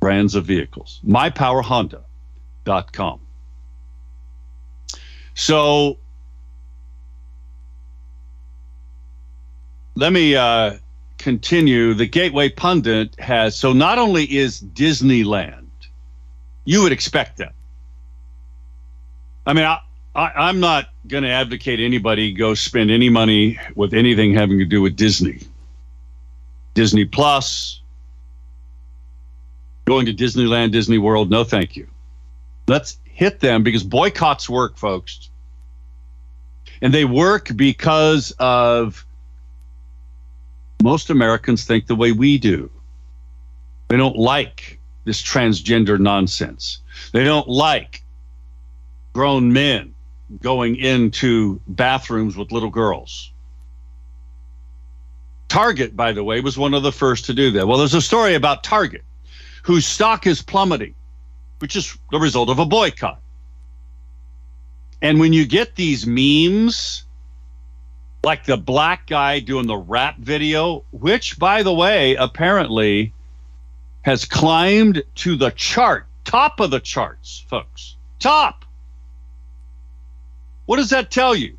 brands 0.00 0.34
of 0.34 0.44
vehicles. 0.46 1.00
mypowerhonda.com. 1.06 3.20
So 5.34 5.98
let 9.94 10.12
me 10.12 10.36
uh, 10.36 10.74
continue. 11.18 11.94
The 11.94 12.06
Gateway 12.06 12.48
Pundit 12.48 13.18
has 13.18 13.56
so 13.56 13.72
not 13.72 13.98
only 13.98 14.24
is 14.24 14.60
Disneyland, 14.60 15.66
you 16.64 16.82
would 16.82 16.92
expect 16.92 17.38
that. 17.38 17.52
I 19.46 19.52
mean, 19.52 19.64
I, 19.64 19.80
I, 20.14 20.48
am 20.50 20.60
not 20.60 20.88
going 21.06 21.22
to 21.22 21.30
advocate 21.30 21.80
anybody 21.80 22.32
go 22.32 22.54
spend 22.54 22.90
any 22.90 23.08
money 23.08 23.58
with 23.74 23.94
anything 23.94 24.34
having 24.34 24.58
to 24.58 24.64
do 24.64 24.82
with 24.82 24.94
Disney. 24.94 25.40
Disney 26.74 27.06
Plus, 27.06 27.80
going 29.86 30.06
to 30.06 30.12
Disneyland, 30.12 30.70
Disney 30.70 30.98
World, 30.98 31.30
no 31.30 31.44
thank 31.44 31.76
you. 31.76 31.88
Let's 32.66 32.98
hit 33.04 33.40
them 33.40 33.62
because 33.62 33.82
boycotts 33.82 34.48
work, 34.48 34.76
folks. 34.76 35.30
And 36.82 36.92
they 36.92 37.06
work 37.06 37.50
because 37.56 38.32
of 38.38 39.04
most 40.82 41.10
Americans 41.10 41.64
think 41.64 41.86
the 41.86 41.96
way 41.96 42.12
we 42.12 42.38
do. 42.38 42.70
They 43.88 43.96
don't 43.96 44.16
like 44.16 44.78
this 45.04 45.22
transgender 45.22 45.98
nonsense. 45.98 46.80
They 47.12 47.24
don't 47.24 47.48
like 47.48 48.02
grown 49.12 49.52
men 49.52 49.94
going 50.42 50.76
into 50.76 51.60
bathrooms 51.66 52.36
with 52.36 52.52
little 52.52 52.70
girls. 52.70 53.32
Target, 55.48 55.96
by 55.96 56.12
the 56.12 56.22
way, 56.22 56.40
was 56.40 56.58
one 56.58 56.74
of 56.74 56.82
the 56.82 56.92
first 56.92 57.24
to 57.26 57.34
do 57.34 57.50
that. 57.52 57.66
Well, 57.66 57.78
there's 57.78 57.94
a 57.94 58.02
story 58.02 58.34
about 58.34 58.62
Target, 58.62 59.02
whose 59.62 59.86
stock 59.86 60.26
is 60.26 60.42
plummeting, 60.42 60.94
which 61.60 61.74
is 61.74 61.96
the 62.10 62.18
result 62.18 62.50
of 62.50 62.58
a 62.58 62.66
boycott. 62.66 63.20
And 65.00 65.18
when 65.18 65.32
you 65.32 65.46
get 65.46 65.74
these 65.74 66.06
memes, 66.06 67.04
like 68.22 68.44
the 68.44 68.56
black 68.56 69.06
guy 69.06 69.40
doing 69.40 69.66
the 69.66 69.76
rap 69.76 70.16
video, 70.18 70.84
which, 70.90 71.38
by 71.38 71.62
the 71.62 71.72
way, 71.72 72.14
apparently 72.16 73.12
has 74.02 74.24
climbed 74.24 75.02
to 75.14 75.36
the 75.36 75.50
chart, 75.50 76.06
top 76.24 76.60
of 76.60 76.70
the 76.70 76.80
charts, 76.80 77.44
folks. 77.48 77.96
Top. 78.18 78.64
What 80.66 80.76
does 80.76 80.90
that 80.90 81.10
tell 81.10 81.34
you? 81.34 81.56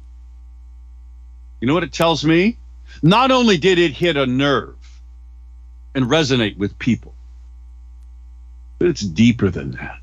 You 1.62 1.68
know 1.68 1.74
what 1.74 1.84
it 1.84 1.94
tells 1.94 2.24
me? 2.24 2.58
Not 3.02 3.32
only 3.32 3.58
did 3.58 3.80
it 3.80 3.92
hit 3.92 4.18
a 4.18 4.26
nerve 4.26 4.76
and 5.96 6.06
resonate 6.06 6.58
with 6.58 6.78
people, 6.80 7.14
but 8.78 8.88
it's 8.88 9.02
deeper 9.02 9.50
than 9.50 9.72
that. 9.72 10.00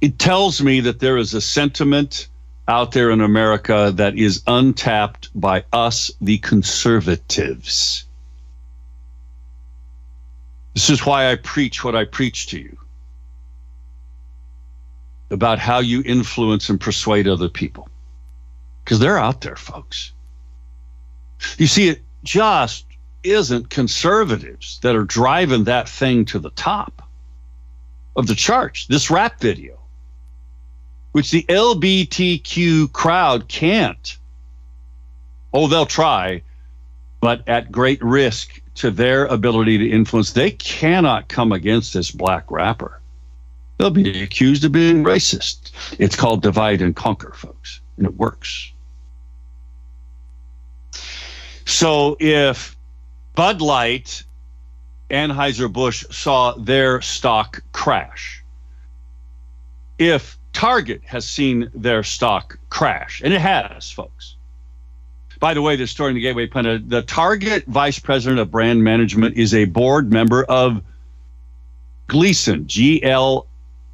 It 0.00 0.18
tells 0.18 0.60
me 0.60 0.80
that 0.80 1.00
there 1.00 1.16
is 1.16 1.32
a 1.34 1.40
sentiment 1.40 2.28
out 2.66 2.92
there 2.92 3.10
in 3.10 3.20
America 3.20 3.92
that 3.96 4.16
is 4.16 4.42
untapped 4.46 5.28
by 5.34 5.64
us, 5.72 6.10
the 6.20 6.38
conservatives. 6.38 8.04
This 10.74 10.90
is 10.90 11.04
why 11.04 11.30
I 11.30 11.36
preach 11.36 11.84
what 11.84 11.94
I 11.94 12.04
preach 12.04 12.48
to 12.48 12.58
you 12.58 12.76
about 15.30 15.58
how 15.58 15.80
you 15.80 16.02
influence 16.04 16.68
and 16.68 16.80
persuade 16.80 17.28
other 17.28 17.48
people. 17.48 17.88
Because 18.82 18.98
they're 18.98 19.18
out 19.18 19.40
there, 19.40 19.56
folks. 19.56 20.12
You 21.58 21.66
see, 21.66 21.88
it 21.88 22.02
just 22.22 22.86
isn't 23.22 23.70
conservatives 23.70 24.78
that 24.82 24.94
are 24.94 25.04
driving 25.04 25.64
that 25.64 25.88
thing 25.88 26.24
to 26.26 26.38
the 26.38 26.50
top 26.50 27.02
of 28.16 28.26
the 28.26 28.34
charts. 28.34 28.86
This 28.86 29.10
rap 29.10 29.40
video 29.40 29.73
which 31.14 31.30
the 31.30 31.44
LBTQ 31.44 32.90
crowd 32.90 33.46
can't. 33.46 34.18
Oh, 35.52 35.68
they'll 35.68 35.86
try, 35.86 36.42
but 37.20 37.48
at 37.48 37.70
great 37.70 38.02
risk 38.02 38.60
to 38.74 38.90
their 38.90 39.26
ability 39.26 39.78
to 39.78 39.88
influence. 39.88 40.32
They 40.32 40.50
cannot 40.50 41.28
come 41.28 41.52
against 41.52 41.94
this 41.94 42.10
black 42.10 42.50
rapper. 42.50 43.00
They'll 43.78 43.90
be 43.90 44.24
accused 44.24 44.64
of 44.64 44.72
being 44.72 45.04
racist. 45.04 45.70
It's 46.00 46.16
called 46.16 46.42
divide 46.42 46.82
and 46.82 46.96
conquer, 46.96 47.32
folks, 47.32 47.80
and 47.96 48.06
it 48.06 48.16
works. 48.16 48.72
So 51.64 52.16
if 52.18 52.76
Bud 53.36 53.60
Light, 53.60 54.24
Anheuser-Busch 55.10 56.06
saw 56.10 56.54
their 56.54 57.00
stock 57.02 57.62
crash, 57.70 58.42
if 59.96 60.36
Target 60.54 61.02
has 61.04 61.28
seen 61.28 61.68
their 61.74 62.02
stock 62.02 62.58
crash, 62.70 63.20
and 63.22 63.34
it 63.34 63.40
has, 63.40 63.90
folks. 63.90 64.36
By 65.40 65.52
the 65.52 65.60
way, 65.60 65.76
the 65.76 65.86
story 65.86 66.10
in 66.10 66.14
the 66.14 66.22
Gateway 66.22 66.46
Pundit, 66.46 66.88
the 66.88 67.02
Target 67.02 67.66
vice 67.66 67.98
president 67.98 68.40
of 68.40 68.50
brand 68.50 68.82
management 68.82 69.36
is 69.36 69.52
a 69.52 69.66
board 69.66 70.10
member 70.10 70.44
of 70.44 70.80
Gleason, 72.06 72.66
G 72.66 73.02
L 73.02 73.46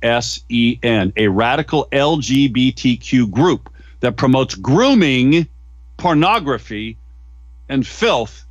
S 0.03 0.45
E 0.49 0.79
N, 0.83 1.13
a 1.17 1.29
radical 1.29 1.89
LGBTQ 1.91 3.31
group 3.31 3.73
that 4.01 4.17
promotes 4.17 4.55
grooming, 4.55 5.49
pornography, 5.97 6.97
and 7.69 7.87
filth 7.87 8.45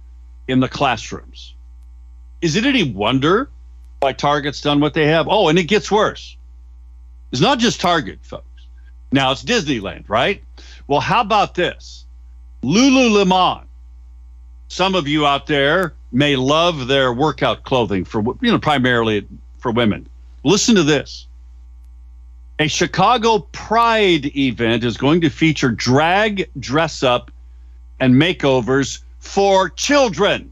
in 0.48 0.60
the 0.60 0.68
classrooms. 0.68 1.54
Is 2.42 2.56
it 2.56 2.66
any 2.66 2.92
wonder 2.92 3.50
why 4.00 4.14
Target's 4.14 4.62
done 4.62 4.80
what 4.80 4.94
they 4.94 5.08
have? 5.08 5.28
Oh, 5.30 5.48
and 5.48 5.60
it 5.60 5.66
gets 5.66 5.92
worse. 5.92 6.36
It's 7.32 7.42
not 7.42 7.60
just 7.60 7.80
Target, 7.80 8.20
folks. 8.22 8.46
Now 9.12 9.32
it's 9.32 9.44
Disneyland, 9.44 10.08
right? 10.08 10.44
Well, 10.88 11.00
how 11.00 11.22
about 11.22 11.56
this? 11.56 12.06
Lululemon. 12.64 13.64
Some 14.68 14.96
of 14.96 15.08
you 15.08 15.26
out 15.26 15.48
there 15.48 15.94
may 16.12 16.36
love 16.36 16.88
their 16.88 17.14
workout 17.14 17.64
clothing 17.64 18.06
for, 18.06 18.22
you 18.42 18.52
know, 18.52 18.60
primarily 18.60 19.28
for 19.58 19.72
women. 19.72 20.08
Listen 20.44 20.76
to 20.76 20.84
this. 20.84 21.28
A 22.60 22.68
Chicago 22.68 23.40
Pride 23.52 24.36
event 24.36 24.84
is 24.84 24.98
going 24.98 25.22
to 25.22 25.30
feature 25.30 25.72
drag 25.72 26.50
dress 26.60 27.04
up 27.04 27.32
and 28.00 28.16
makeovers 28.16 29.02
for 29.20 29.70
children. 29.70 30.52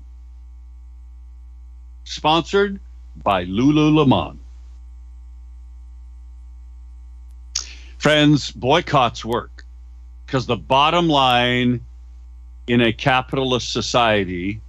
Sponsored 2.06 2.80
by 3.24 3.46
Lululemon. 3.46 4.38
Friends, 8.08 8.52
boycotts 8.52 9.26
work 9.26 9.66
because 10.26 10.46
the 10.46 10.56
bottom 10.56 11.10
line 11.10 11.82
in 12.66 12.80
a 12.80 12.94
capitalist 12.94 13.74
society 13.74 14.62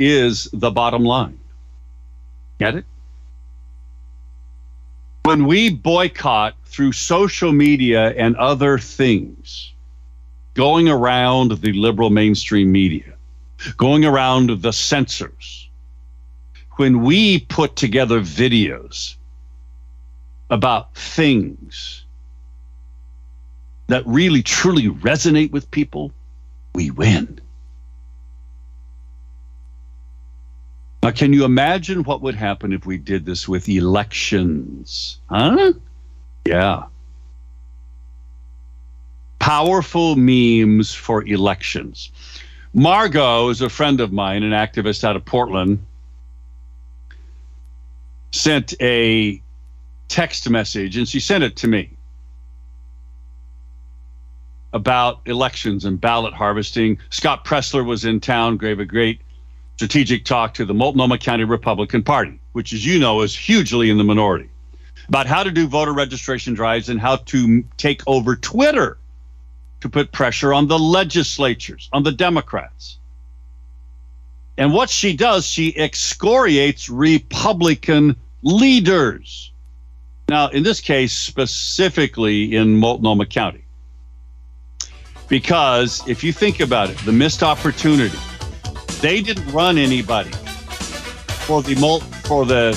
is 0.00 0.48
the 0.52 0.72
bottom 0.72 1.04
line. 1.04 1.38
Get 2.58 2.74
it? 2.74 2.84
When 5.22 5.46
we 5.46 5.70
boycott 5.70 6.56
through 6.64 6.90
social 6.90 7.52
media 7.52 8.08
and 8.08 8.34
other 8.34 8.78
things, 8.78 9.72
going 10.54 10.88
around 10.88 11.52
the 11.52 11.72
liberal 11.72 12.10
mainstream 12.10 12.72
media, 12.72 13.14
going 13.76 14.04
around 14.04 14.60
the 14.60 14.72
censors, 14.72 15.68
when 16.78 17.04
we 17.04 17.38
put 17.38 17.76
together 17.76 18.20
videos 18.20 19.14
about 20.52 20.94
things 20.94 22.04
that 23.86 24.06
really 24.06 24.42
truly 24.42 24.88
resonate 24.88 25.50
with 25.50 25.70
people, 25.70 26.12
we 26.74 26.90
win. 26.90 27.40
Now, 31.02 31.10
can 31.10 31.32
you 31.32 31.46
imagine 31.46 32.04
what 32.04 32.20
would 32.20 32.34
happen 32.34 32.74
if 32.74 32.84
we 32.84 32.98
did 32.98 33.24
this 33.24 33.48
with 33.48 33.66
elections? 33.66 35.18
Huh? 35.30 35.72
Yeah. 36.46 36.84
Powerful 39.38 40.16
memes 40.16 40.94
for 40.94 41.26
elections. 41.26 42.10
Margot 42.74 43.48
is 43.48 43.62
a 43.62 43.70
friend 43.70 44.00
of 44.00 44.12
mine, 44.12 44.42
an 44.42 44.52
activist 44.52 45.02
out 45.02 45.16
of 45.16 45.24
Portland, 45.24 45.84
sent 48.32 48.74
a 48.82 49.42
text 50.12 50.48
message, 50.50 50.98
and 50.98 51.08
she 51.08 51.18
sent 51.18 51.42
it 51.42 51.56
to 51.56 51.66
me 51.66 51.88
about 54.74 55.22
elections 55.24 55.86
and 55.86 55.98
ballot 55.98 56.34
harvesting. 56.34 56.98
Scott 57.08 57.46
Presler 57.46 57.84
was 57.84 58.04
in 58.04 58.20
town, 58.20 58.58
gave 58.58 58.78
a 58.78 58.84
great 58.84 59.22
strategic 59.76 60.26
talk 60.26 60.52
to 60.52 60.66
the 60.66 60.74
Multnomah 60.74 61.16
County 61.16 61.44
Republican 61.44 62.02
Party, 62.02 62.38
which, 62.52 62.74
as 62.74 62.84
you 62.84 62.98
know, 62.98 63.22
is 63.22 63.34
hugely 63.34 63.88
in 63.88 63.96
the 63.96 64.04
minority, 64.04 64.50
about 65.08 65.26
how 65.26 65.42
to 65.42 65.50
do 65.50 65.66
voter 65.66 65.94
registration 65.94 66.52
drives 66.52 66.90
and 66.90 67.00
how 67.00 67.16
to 67.16 67.64
take 67.78 68.02
over 68.06 68.36
Twitter 68.36 68.98
to 69.80 69.88
put 69.88 70.12
pressure 70.12 70.52
on 70.52 70.68
the 70.68 70.78
legislatures, 70.78 71.88
on 71.90 72.02
the 72.02 72.12
Democrats. 72.12 72.98
And 74.58 74.74
what 74.74 74.90
she 74.90 75.16
does, 75.16 75.46
she 75.46 75.74
excoriates 75.74 76.90
Republican 76.90 78.14
leaders. 78.42 79.51
Now, 80.32 80.48
in 80.48 80.62
this 80.62 80.80
case, 80.80 81.12
specifically 81.12 82.56
in 82.56 82.78
Multnomah 82.78 83.26
County. 83.26 83.66
Because 85.28 86.02
if 86.08 86.24
you 86.24 86.32
think 86.32 86.60
about 86.60 86.88
it, 86.88 86.96
the 87.04 87.12
missed 87.12 87.42
opportunity, 87.42 88.16
they 89.02 89.20
didn't 89.20 89.46
run 89.52 89.76
anybody 89.76 90.30
for 91.44 91.60
the 91.60 91.74
mult 91.74 92.02
for 92.24 92.46
the 92.46 92.72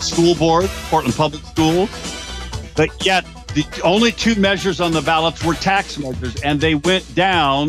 school 0.00 0.34
board, 0.34 0.66
Portland 0.90 1.14
Public 1.14 1.42
Schools, 1.44 1.88
but 2.76 2.90
yet 3.06 3.24
the 3.54 3.64
only 3.82 4.12
two 4.12 4.34
measures 4.34 4.78
on 4.78 4.92
the 4.92 5.00
ballots 5.00 5.42
were 5.42 5.54
tax 5.54 5.96
measures, 5.96 6.36
and 6.42 6.60
they 6.60 6.74
went 6.74 7.14
down 7.14 7.68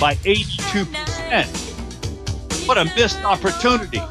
by 0.00 0.18
82 0.24 0.84
percent. 0.84 1.48
What 2.66 2.76
a 2.76 2.86
missed 2.96 3.22
opportunity! 3.22 4.02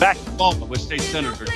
Back 0.00 0.18
to 0.24 0.30
Baltimore 0.32 0.66
with 0.66 0.80
State 0.80 1.02
Senator. 1.02 1.46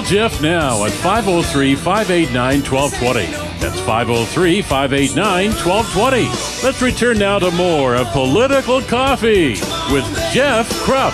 Call 0.00 0.08
Jeff 0.08 0.40
now 0.40 0.86
at 0.86 0.92
503 0.92 1.74
589 1.74 2.62
1220. 2.62 3.26
That's 3.60 3.78
503 3.80 4.62
589 4.62 5.50
1220. 5.50 6.64
Let's 6.64 6.80
return 6.80 7.18
now 7.18 7.38
to 7.38 7.50
more 7.50 7.96
of 7.96 8.06
Political 8.08 8.80
Coffee 8.82 9.50
with 9.92 10.06
Jeff 10.32 10.70
Kropf. 10.86 11.12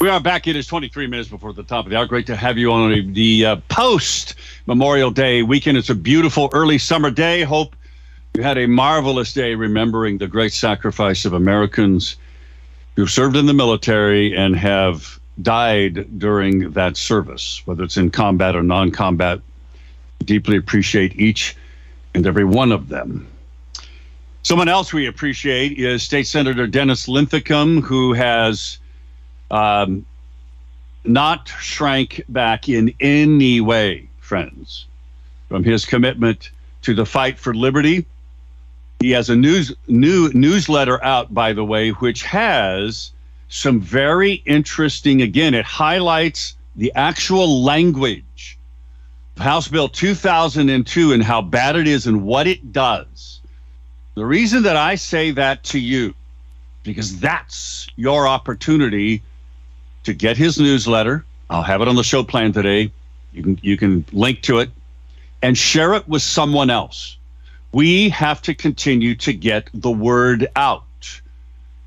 We 0.00 0.08
are 0.08 0.20
back. 0.20 0.46
It 0.46 0.56
is 0.56 0.66
23 0.66 1.08
minutes 1.08 1.28
before 1.28 1.52
the 1.52 1.62
top 1.62 1.84
of 1.84 1.90
the 1.90 1.98
hour. 1.98 2.06
Great 2.06 2.26
to 2.28 2.36
have 2.36 2.56
you 2.56 2.72
on 2.72 3.12
the 3.12 3.44
uh, 3.44 3.56
post 3.68 4.36
Memorial 4.64 5.10
Day 5.10 5.42
weekend. 5.42 5.76
It's 5.76 5.90
a 5.90 5.94
beautiful 5.94 6.48
early 6.54 6.78
summer 6.78 7.10
day. 7.10 7.42
Hope 7.42 7.76
you 8.34 8.44
had 8.44 8.56
a 8.56 8.68
marvelous 8.68 9.32
day 9.32 9.56
remembering 9.56 10.18
the 10.18 10.28
great 10.28 10.52
sacrifice 10.52 11.24
of 11.24 11.32
Americans 11.32 12.16
who 12.94 13.06
served 13.06 13.34
in 13.34 13.46
the 13.46 13.52
military 13.52 14.36
and 14.36 14.54
have 14.54 15.18
died 15.42 16.18
during 16.18 16.70
that 16.70 16.96
service, 16.96 17.62
whether 17.64 17.82
it's 17.82 17.96
in 17.96 18.10
combat 18.10 18.54
or 18.54 18.62
non 18.62 18.92
combat. 18.92 19.40
Deeply 20.24 20.56
appreciate 20.56 21.18
each 21.18 21.56
and 22.14 22.26
every 22.26 22.44
one 22.44 22.70
of 22.70 22.88
them. 22.88 23.26
Someone 24.42 24.68
else 24.68 24.92
we 24.92 25.06
appreciate 25.06 25.78
is 25.78 26.02
State 26.02 26.26
Senator 26.26 26.66
Dennis 26.66 27.08
Linthicum, 27.08 27.82
who 27.82 28.12
has 28.12 28.78
um, 29.50 30.06
not 31.04 31.48
shrank 31.60 32.22
back 32.28 32.68
in 32.68 32.94
any 33.00 33.60
way, 33.60 34.08
friends, 34.20 34.86
from 35.48 35.64
his 35.64 35.84
commitment 35.84 36.50
to 36.82 36.94
the 36.94 37.04
fight 37.04 37.38
for 37.38 37.52
liberty 37.52 38.06
he 39.00 39.12
has 39.12 39.30
a 39.30 39.36
news 39.36 39.72
new 39.86 40.30
newsletter 40.32 41.02
out, 41.04 41.32
by 41.32 41.52
the 41.52 41.64
way, 41.64 41.90
which 41.90 42.24
has 42.24 43.12
some 43.48 43.80
very 43.80 44.34
interesting. 44.44 45.22
Again, 45.22 45.54
it 45.54 45.64
highlights 45.64 46.56
the 46.74 46.92
actual 46.94 47.62
language 47.62 48.58
of 49.36 49.42
House 49.42 49.68
Bill 49.68 49.88
2002 49.88 51.12
and 51.12 51.22
how 51.22 51.42
bad 51.42 51.76
it 51.76 51.86
is 51.86 52.06
and 52.06 52.24
what 52.24 52.46
it 52.46 52.72
does. 52.72 53.40
The 54.16 54.26
reason 54.26 54.64
that 54.64 54.76
I 54.76 54.96
say 54.96 55.30
that 55.30 55.62
to 55.64 55.78
you, 55.78 56.12
because 56.82 57.20
that's 57.20 57.86
your 57.94 58.26
opportunity 58.26 59.22
to 60.04 60.12
get 60.12 60.36
his 60.36 60.58
newsletter. 60.58 61.24
I'll 61.50 61.62
have 61.62 61.82
it 61.82 61.88
on 61.88 61.94
the 61.94 62.02
show 62.02 62.24
plan 62.24 62.52
today. 62.52 62.90
You 63.32 63.42
can 63.42 63.58
you 63.62 63.76
can 63.76 64.04
link 64.12 64.42
to 64.42 64.58
it 64.58 64.70
and 65.40 65.56
share 65.56 65.94
it 65.94 66.08
with 66.08 66.22
someone 66.22 66.68
else 66.68 67.17
we 67.72 68.08
have 68.10 68.42
to 68.42 68.54
continue 68.54 69.14
to 69.16 69.32
get 69.32 69.68
the 69.74 69.90
word 69.90 70.48
out 70.56 70.84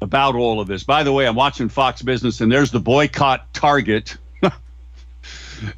about 0.01 0.35
all 0.35 0.59
of 0.59 0.67
this. 0.67 0.83
By 0.83 1.03
the 1.03 1.11
way, 1.11 1.27
I'm 1.27 1.35
watching 1.35 1.69
Fox 1.69 2.01
Business, 2.01 2.41
and 2.41 2.51
there's 2.51 2.71
the 2.71 2.79
boycott 2.79 3.53
Target. 3.53 4.17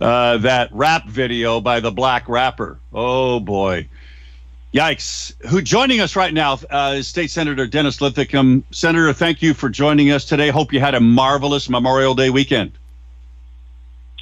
uh, 0.01 0.37
that 0.37 0.69
rap 0.71 1.07
video 1.07 1.59
by 1.61 1.79
the 1.79 1.91
black 1.91 2.27
rapper. 2.29 2.79
Oh 2.93 3.39
boy. 3.39 3.87
Yikes. 4.73 5.35
Who 5.49 5.61
joining 5.61 5.99
us 5.99 6.15
right 6.15 6.33
now 6.33 6.57
uh, 6.69 6.95
is 6.97 7.07
State 7.07 7.29
Senator 7.29 7.67
Dennis 7.67 8.01
Linthicum. 8.01 8.63
Senator, 8.71 9.13
thank 9.13 9.41
you 9.43 9.53
for 9.53 9.69
joining 9.69 10.09
us 10.09 10.25
today. 10.25 10.49
Hope 10.49 10.73
you 10.73 10.79
had 10.79 10.95
a 10.95 10.99
marvelous 10.99 11.69
Memorial 11.69 12.15
Day 12.15 12.31
weekend. 12.31 12.71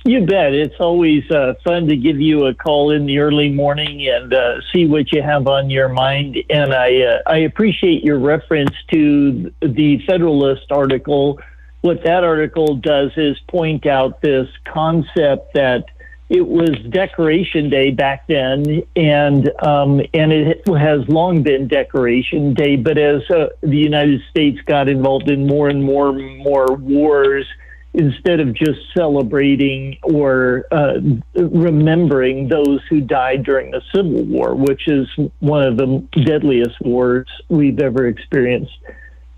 You 0.04 0.26
bet. 0.26 0.54
It's 0.54 0.80
always 0.80 1.30
uh, 1.30 1.54
fun 1.64 1.88
to 1.88 1.96
give 1.96 2.20
you 2.20 2.48
a 2.48 2.56
call 2.56 2.90
in 2.92 3.06
the 3.06 3.20
early 3.20 3.50
morning 3.50 4.08
and 4.08 4.34
uh, 4.34 4.56
see 4.74 4.88
what 4.88 5.12
you 5.12 5.22
have 5.22 5.48
on 5.48 5.70
your 5.70 5.90
mind. 5.90 6.38
And 6.50 6.74
I 6.74 7.02
uh, 7.02 7.22
I 7.28 7.38
appreciate 7.40 8.04
your 8.04 8.18
reference 8.18 8.72
to 8.92 9.54
the 9.62 10.02
Federalist 10.08 10.72
article. 10.72 11.40
What 11.82 12.04
that 12.04 12.24
article 12.24 12.76
does 12.78 13.12
is 13.16 13.38
point 13.48 13.86
out 13.86 14.22
this 14.22 14.48
concept 14.66 15.54
that 15.54 15.86
it 16.30 16.48
was 16.48 16.72
Decoration 16.90 17.70
Day 17.70 17.92
back 17.92 18.26
then, 18.26 18.82
and 18.96 19.52
um, 19.62 20.02
and 20.16 20.32
it 20.32 20.68
has 20.68 21.08
long 21.10 21.44
been 21.44 21.68
Decoration 21.68 22.56
Day. 22.56 22.76
But 22.76 22.98
as 22.98 23.22
uh, 23.30 23.50
the 23.62 23.78
United 23.78 24.22
States 24.32 24.60
got 24.66 24.90
involved 24.90 25.30
in 25.30 25.46
more 25.46 25.70
and 25.70 25.84
more 25.84 26.10
and 26.10 26.38
more 26.40 26.74
wars 26.74 27.46
instead 27.94 28.40
of 28.40 28.54
just 28.54 28.80
celebrating 28.96 29.98
or 30.04 30.66
uh, 30.72 30.94
remembering 31.36 32.48
those 32.48 32.80
who 32.90 33.02
died 33.02 33.44
during 33.44 33.72
the 33.72 33.82
Civil 33.94 34.24
War, 34.24 34.56
which 34.56 34.88
is 34.88 35.08
one 35.40 35.64
of 35.64 35.78
the 35.78 36.08
deadliest 36.26 36.80
wars 36.82 37.28
we've 37.50 37.80
ever 37.80 38.08
experienced. 38.08 38.78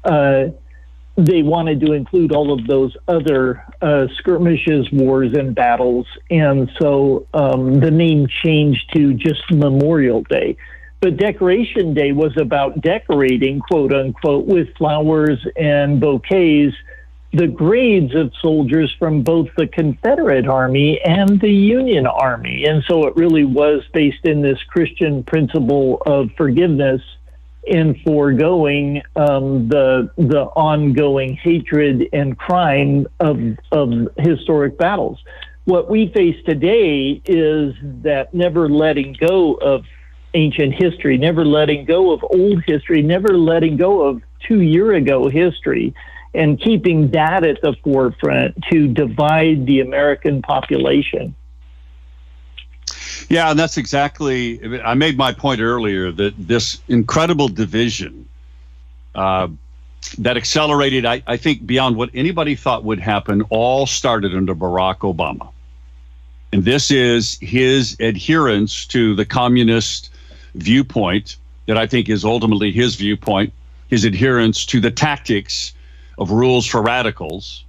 Uh, 0.04 0.46
they 1.16 1.44
wanted 1.44 1.80
to 1.82 1.94
include 1.94 2.32
all 2.32 2.52
of 2.52 2.66
those 2.68 2.96
other 3.08 3.64
uh, 3.82 4.08
skirmishes, 4.18 4.92
wars, 4.92 5.34
and 5.38 5.54
battles. 5.56 6.08
And 6.30 6.72
so 6.80 7.28
um, 7.34 7.80
the 7.80 7.92
name 7.92 8.28
changed 8.44 8.92
to 8.96 9.14
just 9.14 9.44
Memorial 9.52 10.24
Day. 10.24 10.58
But 11.02 11.18
Decoration 11.18 11.94
Day 11.94 12.14
was 12.14 12.36
about 12.38 12.82
decorating, 12.82 13.60
quote 13.60 13.94
unquote, 13.94 14.46
with 14.46 14.76
flowers 14.78 15.46
and 15.56 16.00
bouquets 16.00 16.76
the 17.34 17.48
grades 17.48 18.14
of 18.14 18.32
soldiers 18.42 18.96
from 19.00 19.24
both 19.24 19.50
the 19.58 19.66
Confederate 19.68 20.48
Army 20.48 21.02
and 21.02 21.42
the 21.42 21.52
Union 21.52 22.06
Army. 22.06 22.66
And 22.66 22.84
so 22.88 23.08
it 23.08 23.16
really 23.16 23.44
was 23.44 23.84
based 23.92 24.24
in 24.26 24.42
this 24.42 24.62
Christian 24.70 25.24
principle 25.24 26.02
of 26.06 26.30
forgiveness 26.38 27.02
in 27.66 27.96
foregoing 28.06 29.02
um, 29.16 29.70
the 29.70 30.12
the 30.18 30.44
ongoing 30.56 31.36
hatred 31.36 32.08
and 32.14 32.38
crime 32.38 33.08
of 33.20 33.40
of 33.72 34.10
historic 34.20 34.78
battles. 34.78 35.18
What 35.66 35.90
we 35.90 36.10
face 36.10 36.36
today 36.46 37.22
is 37.26 37.74
that 38.04 38.34
never 38.34 38.68
letting 38.68 39.14
go 39.14 39.54
of 39.56 39.86
ancient 40.34 40.74
history, 40.74 41.18
never 41.18 41.46
letting 41.46 41.86
go 41.86 42.12
of 42.12 42.24
old 42.24 42.64
history, 42.68 43.02
never 43.02 43.38
letting 43.38 43.78
go 43.78 44.02
of 44.02 44.22
two 44.46 44.62
year 44.62 44.94
ago 44.94 45.30
history, 45.30 45.94
and 46.34 46.60
keeping 46.60 47.12
that 47.12 47.44
at 47.44 47.62
the 47.62 47.76
forefront 47.84 48.64
to 48.72 48.88
divide 48.88 49.66
the 49.66 49.82
American 49.82 50.42
population. 50.42 51.36
Yeah, 53.30 53.52
and 53.52 53.60
that's 53.60 53.78
exactly. 53.78 54.82
I 54.82 54.96
made 54.96 55.18
my 55.18 55.32
point 55.34 55.62
earlier 55.62 56.12
that 56.12 56.34
this 56.38 56.82
incredible 56.88 57.48
division 57.48 58.28
uh, 59.16 59.48
that 60.18 60.38
accelerated, 60.38 61.06
I, 61.06 61.24
I 61.26 61.38
think, 61.38 61.66
beyond 61.66 61.96
what 61.96 62.10
anybody 62.14 62.56
thought 62.56 62.84
would 62.84 63.00
happen, 63.00 63.44
all 63.50 63.86
started 63.86 64.36
under 64.36 64.54
Barack 64.54 65.00
Obama. 65.00 65.50
And 66.52 66.64
this 66.66 66.92
is 66.92 67.38
his 67.40 67.98
adherence 68.00 68.86
to 68.88 69.16
the 69.16 69.26
communist 69.26 70.12
viewpoint 70.56 71.38
that 71.66 71.78
I 71.78 71.88
think 71.88 72.10
is 72.10 72.24
ultimately 72.24 72.72
his 72.72 72.96
viewpoint, 72.96 73.54
his 73.88 74.04
adherence 74.04 74.66
to 74.68 74.80
the 74.80 74.92
tactics 74.92 75.74
of 76.18 76.32
rules 76.32 76.66
for 76.66 76.82
radicals 76.82 77.64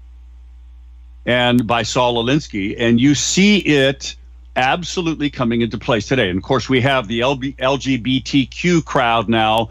and 1.27 1.67
by 1.67 1.83
Saul 1.83 2.23
Alinsky. 2.23 2.75
And 2.79 3.01
you 3.01 3.15
see 3.15 3.59
it 3.59 4.17
absolutely 4.57 5.31
coming 5.31 5.63
into 5.63 5.79
place 5.79 6.07
today. 6.07 6.29
And 6.29 6.39
of 6.39 6.45
course, 6.45 6.69
we 6.69 6.81
have 6.83 7.09
the 7.09 7.21
LGBTQ 7.21 8.85
crowd 8.85 9.29
now 9.29 9.71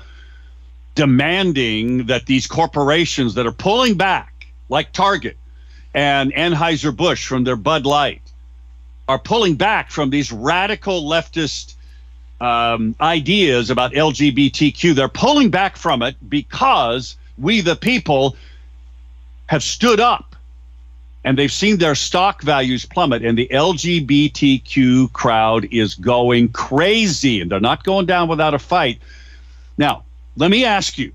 demanding 0.95 2.05
that 2.07 2.25
these 2.25 2.47
corporations 2.47 3.35
that 3.35 3.47
are 3.47 3.51
pulling 3.51 3.95
back, 3.95 4.47
like 4.69 4.91
Target 4.91 5.37
and 5.93 6.33
Anheuser-Busch 6.33 7.25
from 7.25 7.43
their 7.43 7.55
Bud 7.55 7.85
Light, 7.85 8.21
are 9.07 9.19
pulling 9.19 9.55
back 9.55 9.91
from 9.91 10.09
these 10.09 10.31
radical 10.31 11.03
leftist 11.03 11.75
um, 12.39 12.95
ideas 12.99 13.69
about 13.69 13.93
LGBTQ. 13.93 14.95
They're 14.95 15.07
pulling 15.07 15.49
back 15.49 15.77
from 15.77 16.01
it 16.01 16.15
because 16.27 17.15
we, 17.37 17.61
the 17.61 17.75
people, 17.75 18.35
have 19.47 19.63
stood 19.63 19.99
up 19.99 20.35
and 21.23 21.37
they've 21.37 21.51
seen 21.51 21.77
their 21.77 21.95
stock 21.95 22.41
values 22.41 22.85
plummet 22.85 23.23
and 23.23 23.37
the 23.37 23.47
lgbtq 23.51 25.11
crowd 25.13 25.65
is 25.71 25.95
going 25.95 26.49
crazy 26.49 27.41
and 27.41 27.51
they're 27.51 27.59
not 27.59 27.83
going 27.83 28.05
down 28.05 28.27
without 28.27 28.53
a 28.53 28.59
fight. 28.59 28.99
Now 29.77 30.03
let 30.37 30.51
me 30.51 30.65
ask 30.65 30.97
you 30.97 31.11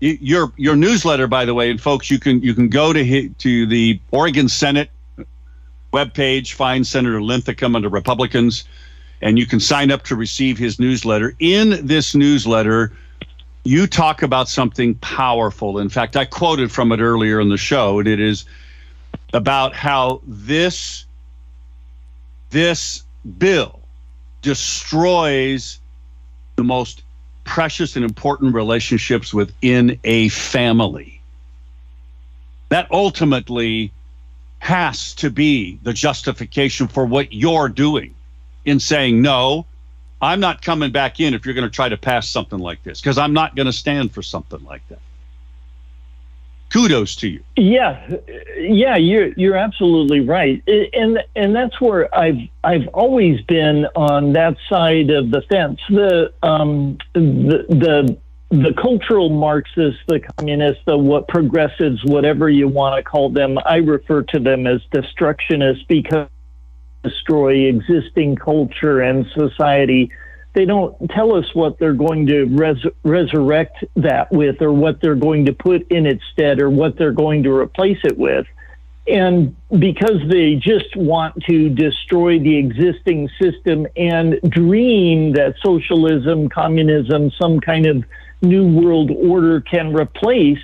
your 0.00 0.52
your 0.56 0.76
newsletter 0.76 1.26
by 1.26 1.44
the 1.44 1.54
way 1.54 1.70
and 1.70 1.80
folks 1.80 2.10
you 2.10 2.18
can 2.18 2.40
you 2.42 2.54
can 2.54 2.68
go 2.68 2.92
to 2.92 3.28
to 3.28 3.66
the 3.66 3.98
oregon 4.10 4.48
senate 4.48 4.90
webpage 5.92 6.52
find 6.52 6.86
senator 6.86 7.22
linthicum 7.22 7.74
under 7.74 7.88
republicans 7.88 8.64
and 9.24 9.38
you 9.38 9.46
can 9.46 9.58
sign 9.58 9.90
up 9.90 10.02
to 10.04 10.14
receive 10.14 10.58
his 10.58 10.78
newsletter. 10.78 11.34
In 11.38 11.86
this 11.86 12.14
newsletter 12.14 12.92
you 13.64 13.86
talk 13.86 14.22
about 14.22 14.48
something 14.48 14.94
powerful 14.96 15.78
in 15.78 15.88
fact 15.88 16.16
i 16.16 16.24
quoted 16.24 16.70
from 16.70 16.92
it 16.92 17.00
earlier 17.00 17.40
in 17.40 17.48
the 17.48 17.56
show 17.56 17.98
and 17.98 18.08
it 18.08 18.20
is 18.20 18.44
about 19.32 19.74
how 19.74 20.20
this 20.26 21.06
this 22.50 23.02
bill 23.38 23.80
destroys 24.42 25.80
the 26.56 26.62
most 26.62 27.02
precious 27.44 27.96
and 27.96 28.04
important 28.04 28.54
relationships 28.54 29.32
within 29.32 29.98
a 30.04 30.28
family. 30.30 31.20
That 32.70 32.88
ultimately 32.90 33.92
has 34.58 35.14
to 35.16 35.30
be 35.30 35.78
the 35.82 35.92
justification 35.92 36.88
for 36.88 37.04
what 37.04 37.32
you're 37.32 37.68
doing 37.68 38.14
in 38.64 38.80
saying, 38.80 39.20
no, 39.20 39.66
I'm 40.24 40.40
not 40.40 40.62
coming 40.62 40.90
back 40.90 41.20
in 41.20 41.34
if 41.34 41.44
you're 41.44 41.54
going 41.54 41.68
to 41.68 41.74
try 41.74 41.88
to 41.88 41.96
pass 41.96 42.28
something 42.28 42.58
like 42.58 42.82
this, 42.82 43.00
because 43.00 43.18
I'm 43.18 43.32
not 43.32 43.54
going 43.54 43.66
to 43.66 43.72
stand 43.72 44.12
for 44.12 44.22
something 44.22 44.62
like 44.64 44.86
that 44.88 45.00
kudos 46.74 47.14
to 47.14 47.28
you. 47.28 47.40
Yeah, 47.56 48.16
yeah, 48.58 48.96
you're 48.96 49.28
you're 49.36 49.56
absolutely 49.56 50.20
right, 50.20 50.62
and 50.66 51.22
and 51.36 51.54
that's 51.54 51.80
where 51.80 52.12
I've 52.14 52.40
I've 52.64 52.88
always 52.88 53.40
been 53.42 53.86
on 53.94 54.32
that 54.32 54.56
side 54.68 55.10
of 55.10 55.30
the 55.30 55.42
fence. 55.42 55.80
The 55.88 56.32
um 56.42 56.98
the 57.12 57.64
the 57.68 58.18
the 58.50 58.74
cultural 58.74 59.30
Marxists, 59.30 60.00
the 60.08 60.20
communists, 60.20 60.82
the 60.84 60.98
what 60.98 61.28
progressives, 61.28 62.04
whatever 62.04 62.50
you 62.50 62.66
want 62.66 62.96
to 62.96 63.02
call 63.02 63.30
them, 63.30 63.56
I 63.64 63.76
refer 63.76 64.22
to 64.22 64.40
them 64.40 64.66
as 64.66 64.80
destructionists 64.92 65.86
because 65.86 66.28
destroy 67.04 67.66
existing 67.66 68.34
culture 68.34 69.00
and 69.00 69.26
society 69.36 70.10
they 70.54 70.64
don't 70.64 70.96
tell 71.10 71.34
us 71.34 71.52
what 71.52 71.78
they're 71.78 71.92
going 71.92 72.26
to 72.26 72.44
res- 72.44 72.86
resurrect 73.02 73.84
that 73.96 74.30
with 74.32 74.62
or 74.62 74.72
what 74.72 75.00
they're 75.00 75.16
going 75.16 75.46
to 75.46 75.52
put 75.52 75.90
in 75.90 76.06
its 76.06 76.22
stead 76.32 76.60
or 76.60 76.70
what 76.70 76.96
they're 76.96 77.12
going 77.12 77.42
to 77.42 77.52
replace 77.52 77.98
it 78.04 78.16
with. 78.16 78.46
And 79.06 79.54
because 79.78 80.22
they 80.30 80.54
just 80.54 80.96
want 80.96 81.42
to 81.44 81.68
destroy 81.68 82.38
the 82.38 82.56
existing 82.56 83.28
system 83.40 83.86
and 83.96 84.40
dream 84.48 85.32
that 85.32 85.56
socialism, 85.62 86.48
communism, 86.48 87.30
some 87.32 87.60
kind 87.60 87.86
of 87.86 88.04
new 88.40 88.66
world 88.80 89.10
order 89.10 89.60
can 89.60 89.92
replace 89.92 90.62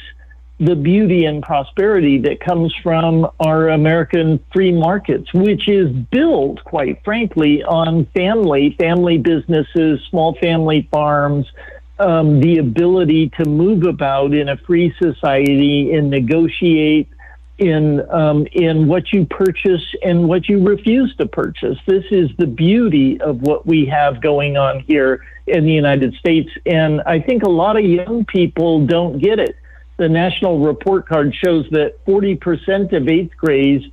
the 0.60 0.76
beauty 0.76 1.24
and 1.24 1.42
prosperity 1.42 2.18
that 2.18 2.38
comes 2.38 2.74
from 2.82 3.26
our 3.40 3.70
American 3.70 4.38
free 4.52 4.70
markets, 4.70 5.32
which 5.32 5.68
is 5.68 5.90
built, 5.90 6.62
quite 6.64 7.02
frankly, 7.02 7.64
on 7.64 8.04
family, 8.14 8.76
family 8.78 9.16
businesses, 9.16 10.00
small 10.10 10.34
family 10.34 10.86
farms, 10.92 11.50
um, 11.98 12.40
the 12.40 12.58
ability 12.58 13.30
to 13.30 13.46
move 13.46 13.84
about 13.84 14.34
in 14.34 14.50
a 14.50 14.56
free 14.58 14.94
society 15.00 15.94
and 15.94 16.10
negotiate 16.10 17.08
in 17.56 18.00
um, 18.10 18.46
in 18.52 18.86
what 18.86 19.12
you 19.12 19.26
purchase 19.26 19.94
and 20.02 20.28
what 20.28 20.48
you 20.48 20.66
refuse 20.66 21.14
to 21.16 21.26
purchase. 21.26 21.78
This 21.86 22.04
is 22.10 22.30
the 22.38 22.46
beauty 22.46 23.20
of 23.20 23.40
what 23.40 23.66
we 23.66 23.86
have 23.86 24.20
going 24.20 24.58
on 24.58 24.80
here 24.80 25.24
in 25.46 25.64
the 25.64 25.72
United 25.72 26.14
States, 26.14 26.50
and 26.66 27.00
I 27.02 27.18
think 27.20 27.44
a 27.44 27.50
lot 27.50 27.76
of 27.76 27.84
young 27.84 28.26
people 28.26 28.86
don't 28.86 29.18
get 29.18 29.38
it 29.38 29.56
the 30.00 30.08
national 30.08 30.60
report 30.60 31.06
card 31.06 31.34
shows 31.34 31.68
that 31.72 32.02
40% 32.06 32.96
of 32.96 33.06
eighth 33.06 33.36
grades, 33.36 33.84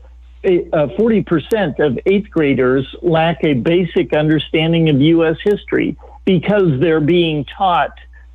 uh, 0.45 0.87
40% 0.97 1.79
of 1.79 1.99
eighth 2.05 2.29
graders 2.29 2.95
lack 3.01 3.43
a 3.43 3.53
basic 3.53 4.13
understanding 4.13 4.87
of 4.87 5.01
U.S. 5.01 5.35
history 5.43 5.97
because 6.23 6.79
they're 6.79 7.01
being 7.01 7.43
taught 7.43 7.91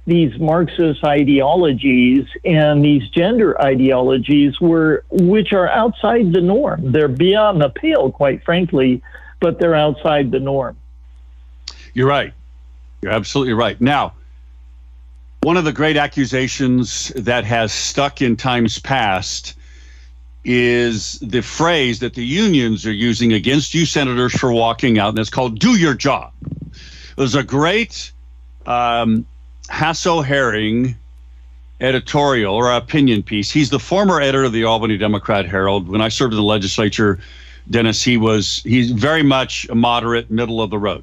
these 0.06 0.38
Marxist 0.38 1.02
ideologies 1.02 2.26
and 2.44 2.84
these 2.84 3.08
gender 3.08 3.58
ideologies 3.62 4.60
were 4.60 5.04
which 5.10 5.54
are 5.54 5.70
outside 5.70 6.30
the 6.30 6.42
norm. 6.42 6.92
They're 6.92 7.08
beyond 7.08 7.62
the 7.62 7.70
pale, 7.70 8.12
quite 8.12 8.44
frankly, 8.44 9.02
but 9.40 9.58
they're 9.58 9.74
outside 9.74 10.30
the 10.30 10.40
norm. 10.40 10.76
You're 11.94 12.08
right. 12.08 12.34
You're 13.00 13.12
absolutely 13.12 13.54
right. 13.54 13.80
Now, 13.80 14.12
one 15.42 15.56
of 15.56 15.64
the 15.64 15.72
great 15.72 15.96
accusations 15.96 17.08
that 17.16 17.44
has 17.44 17.72
stuck 17.72 18.22
in 18.22 18.36
times 18.36 18.78
past 18.78 19.56
is 20.44 21.18
the 21.18 21.42
phrase 21.42 21.98
that 21.98 22.14
the 22.14 22.24
unions 22.24 22.86
are 22.86 22.92
using 22.92 23.32
against 23.32 23.74
you 23.74 23.84
senators 23.84 24.32
for 24.32 24.52
walking 24.52 24.98
out, 24.98 25.10
and 25.10 25.18
it's 25.18 25.30
called 25.30 25.58
do 25.58 25.76
your 25.76 25.94
job. 25.94 26.32
There's 27.16 27.34
a 27.34 27.42
great 27.42 28.12
um, 28.66 29.26
Hasso 29.68 30.24
Hering 30.24 30.94
editorial 31.80 32.54
or 32.54 32.70
opinion 32.72 33.24
piece. 33.24 33.50
He's 33.50 33.70
the 33.70 33.80
former 33.80 34.20
editor 34.20 34.44
of 34.44 34.52
the 34.52 34.64
Albany 34.64 34.96
Democrat 34.96 35.46
Herald. 35.46 35.88
When 35.88 36.00
I 36.00 36.08
served 36.08 36.32
in 36.32 36.36
the 36.36 36.44
legislature, 36.44 37.18
Dennis, 37.68 38.02
he 38.02 38.16
was 38.16 38.62
he's 38.62 38.92
very 38.92 39.24
much 39.24 39.68
a 39.68 39.74
moderate, 39.74 40.30
middle 40.30 40.62
of 40.62 40.70
the 40.70 40.78
road. 40.78 41.02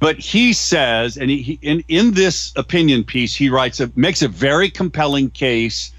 But 0.00 0.18
he 0.18 0.52
says, 0.52 1.16
and 1.16 1.30
he, 1.30 1.58
in 1.60 1.82
in 1.88 2.12
this 2.12 2.52
opinion 2.56 3.04
piece, 3.04 3.34
he 3.34 3.48
writes 3.48 3.80
a 3.80 3.90
makes 3.96 4.22
a 4.22 4.28
very 4.28 4.70
compelling 4.70 5.30
case 5.30 5.92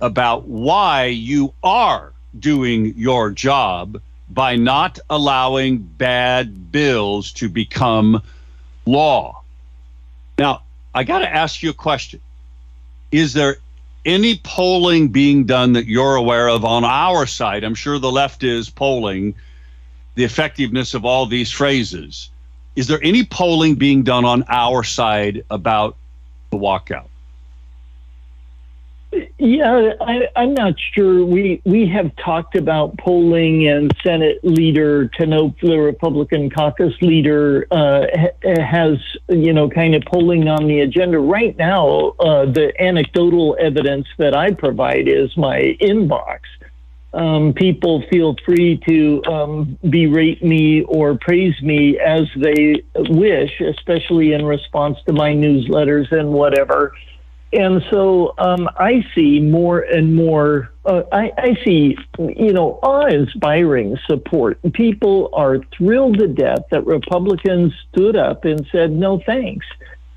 about 0.00 0.46
why 0.46 1.06
you 1.06 1.52
are 1.62 2.12
doing 2.38 2.94
your 2.96 3.30
job 3.30 4.00
by 4.30 4.56
not 4.56 4.98
allowing 5.10 5.78
bad 5.78 6.72
bills 6.72 7.32
to 7.32 7.48
become 7.48 8.22
law. 8.86 9.42
Now, 10.38 10.62
I 10.94 11.04
got 11.04 11.20
to 11.20 11.32
ask 11.32 11.62
you 11.62 11.70
a 11.70 11.74
question. 11.74 12.20
Is 13.10 13.32
there 13.34 13.56
any 14.04 14.38
polling 14.38 15.08
being 15.08 15.44
done 15.44 15.74
that 15.74 15.86
you're 15.86 16.16
aware 16.16 16.48
of 16.48 16.64
on 16.64 16.84
our 16.84 17.26
side? 17.26 17.64
I'm 17.64 17.74
sure 17.74 17.98
the 17.98 18.10
left 18.10 18.42
is 18.42 18.70
polling 18.70 19.34
the 20.14 20.24
effectiveness 20.24 20.94
of 20.94 21.04
all 21.04 21.26
these 21.26 21.50
phrases. 21.50 22.30
Is 22.74 22.86
there 22.86 23.00
any 23.02 23.24
polling 23.24 23.74
being 23.74 24.02
done 24.02 24.24
on 24.24 24.44
our 24.48 24.82
side 24.82 25.44
about 25.50 25.96
the 26.50 26.56
walkout? 26.56 27.08
Yeah, 29.38 29.92
I, 30.00 30.28
am 30.36 30.54
not 30.54 30.74
sure. 30.78 31.26
We 31.26 31.60
we 31.66 31.86
have 31.88 32.16
talked 32.16 32.56
about 32.56 32.96
polling, 32.96 33.68
and 33.68 33.94
Senate 34.02 34.38
Leader 34.42 35.08
Tim 35.08 35.30
Knopp, 35.30 35.60
the 35.60 35.76
Republican 35.76 36.48
caucus 36.48 36.94
leader, 37.02 37.66
uh, 37.70 38.06
has 38.42 38.98
you 39.28 39.52
know 39.52 39.68
kind 39.68 39.94
of 39.94 40.02
polling 40.04 40.48
on 40.48 40.66
the 40.66 40.80
agenda 40.80 41.18
right 41.18 41.54
now. 41.58 42.14
Uh, 42.20 42.46
the 42.46 42.72
anecdotal 42.80 43.54
evidence 43.60 44.06
that 44.16 44.34
I 44.34 44.52
provide 44.52 45.08
is 45.08 45.36
my 45.36 45.76
inbox. 45.82 46.38
Um, 47.14 47.52
people 47.52 48.02
feel 48.10 48.36
free 48.44 48.80
to 48.88 49.22
um, 49.26 49.78
berate 49.88 50.42
me 50.42 50.82
or 50.84 51.18
praise 51.18 51.60
me 51.60 51.98
as 51.98 52.22
they 52.36 52.82
wish, 52.94 53.60
especially 53.60 54.32
in 54.32 54.46
response 54.46 54.98
to 55.06 55.12
my 55.12 55.34
newsletters 55.34 56.10
and 56.10 56.32
whatever. 56.32 56.94
And 57.52 57.84
so 57.90 58.32
um, 58.38 58.66
I 58.78 59.04
see 59.14 59.38
more 59.38 59.80
and 59.80 60.14
more, 60.14 60.72
uh, 60.86 61.02
I, 61.12 61.32
I, 61.36 61.58
see, 61.62 61.98
you 62.18 62.52
know, 62.54 62.78
awe 62.82 63.06
inspiring 63.08 63.98
support. 64.06 64.58
People 64.72 65.28
are 65.34 65.58
thrilled 65.76 66.18
to 66.18 66.28
death 66.28 66.64
that 66.70 66.86
Republicans 66.86 67.74
stood 67.90 68.16
up 68.16 68.46
and 68.46 68.66
said, 68.72 68.90
no 68.90 69.20
thanks. 69.26 69.66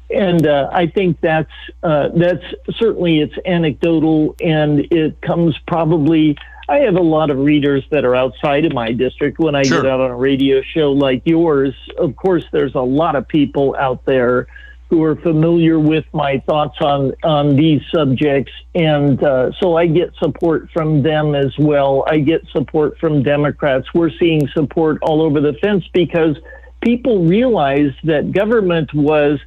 And 0.10 0.48
uh, 0.48 0.70
I 0.72 0.88
think 0.88 1.20
that's, 1.20 1.52
uh, 1.84 2.08
that's 2.16 2.46
certainly 2.78 3.20
it's 3.20 3.36
anecdotal 3.46 4.36
and 4.40 4.88
it 4.92 5.20
comes 5.20 5.58
probably. 5.68 6.38
I 6.68 6.78
have 6.80 6.96
a 6.96 7.02
lot 7.02 7.30
of 7.30 7.38
readers 7.38 7.84
that 7.92 8.06
are 8.06 8.16
outside 8.16 8.66
of 8.66 8.74
my 8.74 8.92
district 8.92 9.38
when 9.40 9.56
I 9.56 9.64
sure. 9.64 9.84
get 9.84 9.92
out 9.92 10.00
on 10.00 10.10
a 10.10 10.16
radio 10.16 10.62
show 10.62 10.92
like 10.92 11.22
yours. 11.26 11.76
Of 11.98 12.16
course, 12.16 12.46
there's 12.52 12.74
a 12.76 12.82
lot 12.82 13.16
of 13.16 13.28
people 13.28 13.76
out 13.78 14.04
there 14.06 14.48
who 14.90 15.04
are 15.04 15.16
familiar 15.16 15.80
with 15.80 16.06
my 16.14 16.42
thoughts 16.48 16.78
on 16.80 17.14
on 17.24 17.56
these 17.56 17.82
subjects, 17.94 18.52
and 18.74 19.24
uh, 19.24 19.52
so 19.60 19.78
I 19.78 19.88
get 19.88 20.14
support 20.20 20.70
from 20.72 21.02
them 21.02 21.36
as 21.36 21.54
well. 21.58 22.04
I 22.08 22.20
get 22.20 22.46
support 22.52 22.98
from 23.00 23.24
Democrats. 23.24 23.88
We're 23.94 24.12
seeing 24.20 24.48
support 24.50 25.00
all 25.02 25.22
over 25.22 25.42
the 25.42 25.54
fence 25.62 25.84
because 25.94 26.38
people 26.82 27.26
realize 27.26 27.92
that 28.04 28.32
government 28.32 28.94
was 28.94 29.40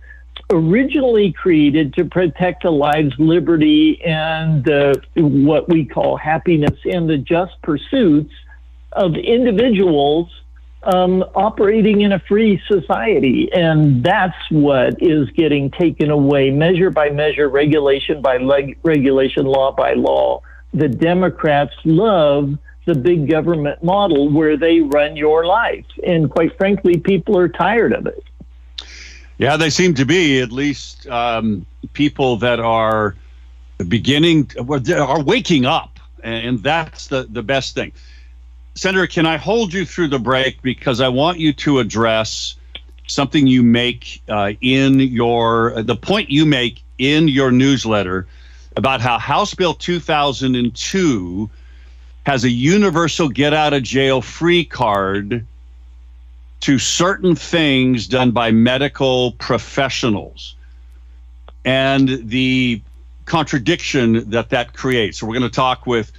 originally 0.50 1.32
created 1.32 1.94
to 1.94 2.04
protect 2.04 2.64
a 2.64 2.70
life's 2.70 3.18
liberty 3.18 4.02
and 4.02 4.68
uh, 4.70 4.94
what 5.16 5.68
we 5.68 5.84
call 5.84 6.16
happiness 6.16 6.78
and 6.84 7.08
the 7.08 7.18
just 7.18 7.60
pursuits 7.62 8.32
of 8.92 9.14
individuals 9.14 10.30
um, 10.84 11.22
operating 11.34 12.00
in 12.00 12.12
a 12.12 12.18
free 12.20 12.60
society. 12.66 13.50
And 13.52 14.02
that's 14.02 14.36
what 14.50 15.02
is 15.02 15.28
getting 15.30 15.70
taken 15.70 16.10
away, 16.10 16.50
measure 16.50 16.90
by 16.90 17.10
measure, 17.10 17.48
regulation 17.48 18.22
by 18.22 18.38
leg- 18.38 18.78
regulation, 18.82 19.44
law 19.44 19.72
by 19.72 19.94
law. 19.94 20.42
The 20.72 20.88
Democrats 20.88 21.74
love 21.84 22.56
the 22.86 22.94
big 22.94 23.28
government 23.28 23.82
model 23.82 24.30
where 24.30 24.56
they 24.56 24.80
run 24.80 25.14
your 25.14 25.44
life. 25.44 25.84
And 26.06 26.30
quite 26.30 26.56
frankly, 26.56 26.96
people 26.96 27.36
are 27.36 27.48
tired 27.48 27.92
of 27.92 28.06
it. 28.06 28.24
Yeah, 29.38 29.56
they 29.56 29.70
seem 29.70 29.94
to 29.94 30.04
be, 30.04 30.40
at 30.40 30.50
least 30.50 31.06
um, 31.06 31.64
people 31.92 32.36
that 32.38 32.58
are 32.58 33.14
beginning, 33.86 34.50
are 34.58 35.22
waking 35.22 35.64
up. 35.64 36.00
And 36.22 36.60
that's 36.62 37.06
the, 37.06 37.26
the 37.30 37.44
best 37.44 37.74
thing. 37.74 37.92
Senator, 38.74 39.06
can 39.06 39.26
I 39.26 39.36
hold 39.36 39.72
you 39.72 39.84
through 39.84 40.08
the 40.08 40.18
break 40.18 40.60
because 40.62 41.00
I 41.00 41.08
want 41.08 41.38
you 41.38 41.52
to 41.52 41.78
address 41.78 42.56
something 43.06 43.46
you 43.46 43.62
make 43.62 44.22
uh, 44.28 44.52
in 44.60 45.00
your 45.00 45.82
the 45.82 45.96
point 45.96 46.30
you 46.30 46.44
make 46.44 46.82
in 46.98 47.26
your 47.26 47.50
newsletter 47.50 48.26
about 48.76 49.00
how 49.00 49.18
House 49.18 49.54
Bill 49.54 49.74
2002 49.74 51.50
has 52.26 52.44
a 52.44 52.50
universal 52.50 53.28
get 53.28 53.54
out 53.54 53.72
of 53.72 53.82
jail 53.82 54.20
free 54.20 54.64
card 54.64 55.46
to 56.60 56.78
certain 56.78 57.34
things 57.34 58.06
done 58.06 58.30
by 58.30 58.50
medical 58.50 59.32
professionals 59.32 60.56
and 61.64 62.08
the 62.28 62.80
contradiction 63.26 64.30
that 64.30 64.50
that 64.50 64.72
creates. 64.72 65.18
So 65.18 65.26
we're 65.26 65.38
going 65.38 65.50
to 65.50 65.54
talk 65.54 65.86
with 65.86 66.10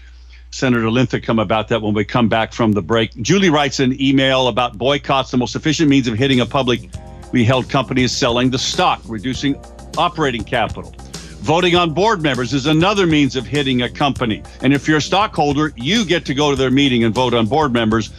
Senator 0.51 0.89
Linthicum 0.89 1.39
about 1.39 1.67
that 1.67 1.81
when 1.81 1.93
we 1.93 2.05
come 2.05 2.29
back 2.29 2.53
from 2.53 2.71
the 2.71 2.81
break. 2.81 3.13
Julie 3.21 3.49
writes 3.49 3.79
an 3.79 3.99
email 4.01 4.47
about 4.47 4.77
boycotts. 4.77 5.31
The 5.31 5.37
most 5.37 5.55
efficient 5.55 5.89
means 5.89 6.07
of 6.07 6.17
hitting 6.17 6.39
a 6.39 6.45
publicly 6.45 6.89
held 7.43 7.69
company 7.69 8.03
is 8.03 8.15
selling 8.15 8.49
the 8.49 8.57
stock, 8.57 9.01
reducing 9.05 9.55
operating 9.97 10.43
capital. 10.43 10.93
Voting 11.41 11.75
on 11.75 11.93
board 11.93 12.21
members 12.21 12.53
is 12.53 12.65
another 12.65 13.07
means 13.07 13.35
of 13.35 13.45
hitting 13.45 13.83
a 13.83 13.89
company. 13.89 14.43
And 14.61 14.73
if 14.73 14.87
you're 14.87 14.97
a 14.97 15.01
stockholder, 15.01 15.71
you 15.75 16.03
get 16.03 16.25
to 16.25 16.33
go 16.33 16.49
to 16.49 16.55
their 16.55 16.71
meeting 16.71 17.05
and 17.05 17.15
vote 17.15 17.33
on 17.33 17.45
board 17.45 17.71
members. 17.71 18.11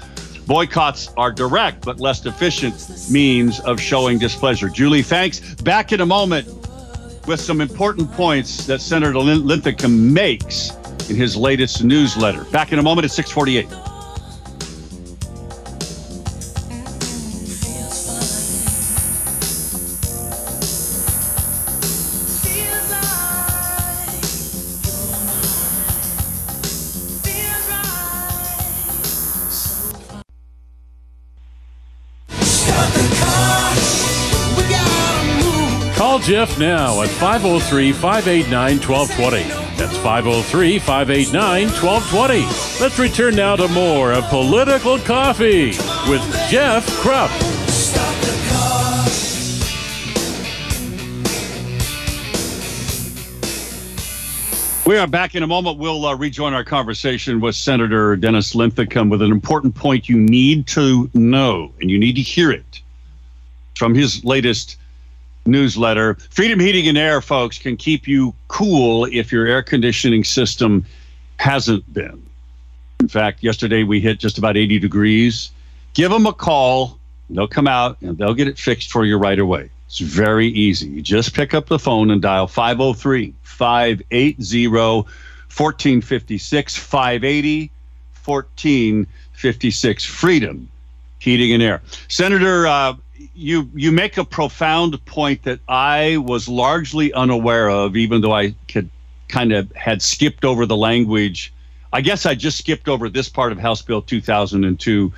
Boycotts 0.51 1.11
are 1.17 1.31
direct 1.31 1.85
but 1.85 2.01
less 2.01 2.27
efficient 2.27 2.75
means 3.09 3.61
of 3.61 3.81
showing 3.81 4.19
displeasure. 4.19 4.69
Julie, 4.69 5.01
thanks. 5.01 5.55
Back 5.63 5.93
in 5.93 6.01
a 6.01 6.07
moment 6.07 6.45
with 7.29 7.41
some 7.41 7.61
important 7.61 8.11
points 8.15 8.67
that 8.67 8.81
Senator 8.81 9.17
Linthicum 9.21 10.13
makes 10.13 10.73
in 11.09 11.15
his 11.15 11.37
latest 11.37 11.85
newsletter. 11.85 12.43
Back 12.47 12.73
in 12.73 12.81
a 12.81 12.83
moment 12.83 13.05
at 13.05 13.13
648. 13.13 13.90
Jeff 36.23 36.59
now 36.59 37.01
at 37.03 37.09
503 37.09 37.93
589 37.93 38.79
1220. 38.81 39.43
That's 39.77 39.97
503 39.99 40.79
589 40.79 41.69
1220. 41.69 42.83
Let's 42.83 42.99
return 42.99 43.37
now 43.37 43.57
to 43.57 43.67
more 43.69 44.13
of 44.13 44.25
Political 44.25 44.99
Coffee 45.01 45.69
with 46.11 46.23
Jeff 46.51 46.87
Kropf. 47.01 47.61
We 54.87 54.99
are 54.99 55.07
back 55.07 55.35
in 55.35 55.43
a 55.43 55.47
moment. 55.47 55.79
We'll 55.79 56.05
uh, 56.05 56.17
rejoin 56.17 56.53
our 56.53 56.65
conversation 56.65 57.41
with 57.41 57.55
Senator 57.55 58.17
Dennis 58.17 58.55
Linthicum 58.55 59.09
with 59.09 59.23
an 59.23 59.31
important 59.31 59.75
point 59.75 60.09
you 60.09 60.19
need 60.19 60.67
to 60.69 61.09
know, 61.15 61.73
and 61.81 61.91
you 61.91 61.99
need 61.99 62.17
to 62.17 62.23
hear 62.23 62.51
it 62.51 62.81
from 63.77 63.95
his 63.95 64.25
latest 64.25 64.77
newsletter. 65.47 66.15
Freedom 66.31 66.61
Heating 66.61 66.89
and 66.89 66.99
Air, 66.99 67.21
folks, 67.21 67.59
can 67.59 67.77
keep 67.77 68.07
you 68.07 68.35
cool 68.49 69.07
if 69.07 69.33
your 69.33 69.47
air 69.47 69.63
conditioning 69.63 70.25
system 70.25 70.85
hasn't 71.39 71.93
been. 71.93 72.25
In 73.01 73.09
fact, 73.09 73.43
yesterday 73.43 73.83
we 73.83 74.01
hit 74.01 74.19
just 74.19 74.39
about 74.39 74.57
80 74.57 74.79
degrees. 74.79 75.51
Give 75.95 76.11
them 76.11 76.27
a 76.27 76.33
call. 76.33 76.99
They'll 77.31 77.49
come 77.49 77.67
out 77.67 78.01
and 78.03 78.19
they'll 78.19 78.35
get 78.35 78.49
it 78.49 78.59
fixed 78.59 78.91
for 78.91 79.05
you 79.05 79.17
right 79.17 79.39
away. 79.39 79.71
It's 79.87 79.99
very 79.99 80.49
easy. 80.49 80.89
You 80.89 81.03
just 81.03 81.35
pick 81.35 81.55
up 81.55 81.67
the 81.67 81.79
phone 81.79 82.11
and 82.11 82.23
dial 82.23 82.47
503 82.47 83.35
580 83.43 84.69
1456 84.69 86.77
580 86.77 87.71
1456 88.25 90.05
Freedom 90.05 90.69
Heating 91.19 91.53
and 91.53 91.63
Air. 91.63 91.83
Senator 92.09 92.67
uh, 92.67 92.95
you 93.35 93.71
you 93.75 93.93
make 93.93 94.17
a 94.17 94.25
profound 94.25 95.05
point 95.05 95.43
that 95.45 95.61
I 95.69 96.17
was 96.19 96.49
largely 96.49 97.13
unaware 97.13 97.69
of, 97.69 97.97
even 97.97 98.21
though 98.21 98.33
I 98.33 98.55
could 98.69 98.91
kind 99.29 99.53
of 99.53 99.71
had 99.73 100.03
skipped 100.03 100.45
over 100.45 100.67
the 100.67 100.77
language. 100.77 101.53
I 101.93 102.01
guess 102.01 102.25
I 102.27 102.35
just 102.35 102.59
skipped 102.59 102.89
over 102.89 103.09
this 103.09 103.29
part 103.29 103.53
of 103.53 103.59
House 103.59 103.83
Bill 103.83 104.03
2002. 104.03 105.13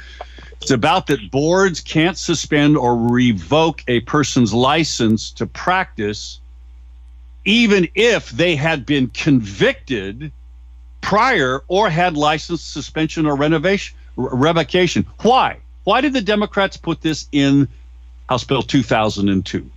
It's 0.61 0.70
about 0.70 1.07
that 1.09 1.30
boards 1.30 1.80
can't 1.80 2.16
suspend 2.16 2.76
or 2.76 2.96
revoke 2.96 3.82
a 3.88 4.00
person's 4.00 4.55
license 4.55 5.30
to 5.32 5.46
practice, 5.46 6.40
even 7.44 7.88
if 7.94 8.30
they 8.30 8.57
had 8.57 8.86
been 8.86 9.09
convicted 9.09 10.30
prior 11.00 11.62
or 11.68 11.90
had 11.90 12.16
license 12.16 12.62
suspension 12.62 13.26
or 13.26 13.36
renovation 13.36 13.96
revocation. 14.16 15.07
Why? 15.22 15.59
Why 15.84 16.00
did 16.00 16.12
the 16.12 16.20
Democrats 16.20 16.76
put 16.76 17.00
this 17.00 17.28
in 17.32 17.68
House 18.28 18.44
Bill 18.44 18.62
2002? 18.62 19.70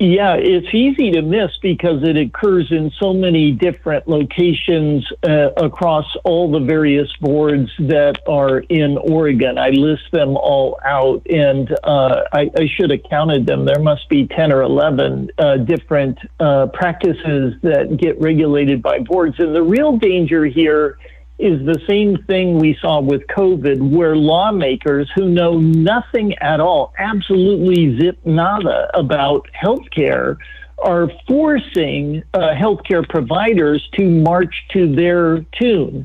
Yeah, 0.00 0.34
it's 0.34 0.72
easy 0.72 1.10
to 1.10 1.22
miss 1.22 1.50
because 1.60 2.02
it 2.04 2.16
occurs 2.16 2.70
in 2.70 2.90
so 2.98 3.12
many 3.12 3.50
different 3.50 4.06
locations 4.08 5.06
uh, 5.24 5.50
across 5.56 6.06
all 6.24 6.50
the 6.50 6.60
various 6.60 7.12
boards 7.20 7.70
that 7.80 8.22
are 8.26 8.60
in 8.60 8.96
Oregon. 8.96 9.58
I 9.58 9.70
list 9.70 10.04
them 10.12 10.36
all 10.36 10.78
out, 10.84 11.26
and 11.28 11.70
uh, 11.82 12.22
I, 12.32 12.50
I, 12.56 12.68
should 12.76 12.90
have 12.90 13.02
counted 13.10 13.44
them. 13.46 13.64
There 13.64 13.80
must 13.80 14.08
be 14.08 14.28
10 14.28 14.52
or 14.52 14.62
11 14.62 15.30
uh, 15.36 15.56
different 15.58 16.18
uh, 16.38 16.68
practices 16.68 17.54
that 17.62 17.96
get 17.96 18.20
regulated 18.20 18.80
by 18.80 19.00
boards. 19.00 19.40
And 19.40 19.54
the 19.54 19.62
real 19.62 19.96
danger 19.98 20.44
here 20.46 20.96
is 21.38 21.64
the 21.64 21.80
same 21.88 22.22
thing 22.24 22.58
we 22.58 22.76
saw 22.80 23.00
with 23.00 23.26
COVID, 23.28 23.90
where 23.90 24.16
lawmakers 24.16 25.08
who 25.14 25.28
know 25.28 25.58
nothing 25.58 26.36
at 26.38 26.58
all, 26.58 26.92
absolutely 26.98 27.98
zip 28.00 28.18
nada 28.24 28.90
about 28.94 29.46
healthcare, 29.54 30.36
are 30.78 31.10
forcing 31.28 32.22
uh, 32.34 32.54
healthcare 32.54 33.08
providers 33.08 33.88
to 33.94 34.08
march 34.08 34.64
to 34.72 34.94
their 34.94 35.40
tune. 35.60 36.04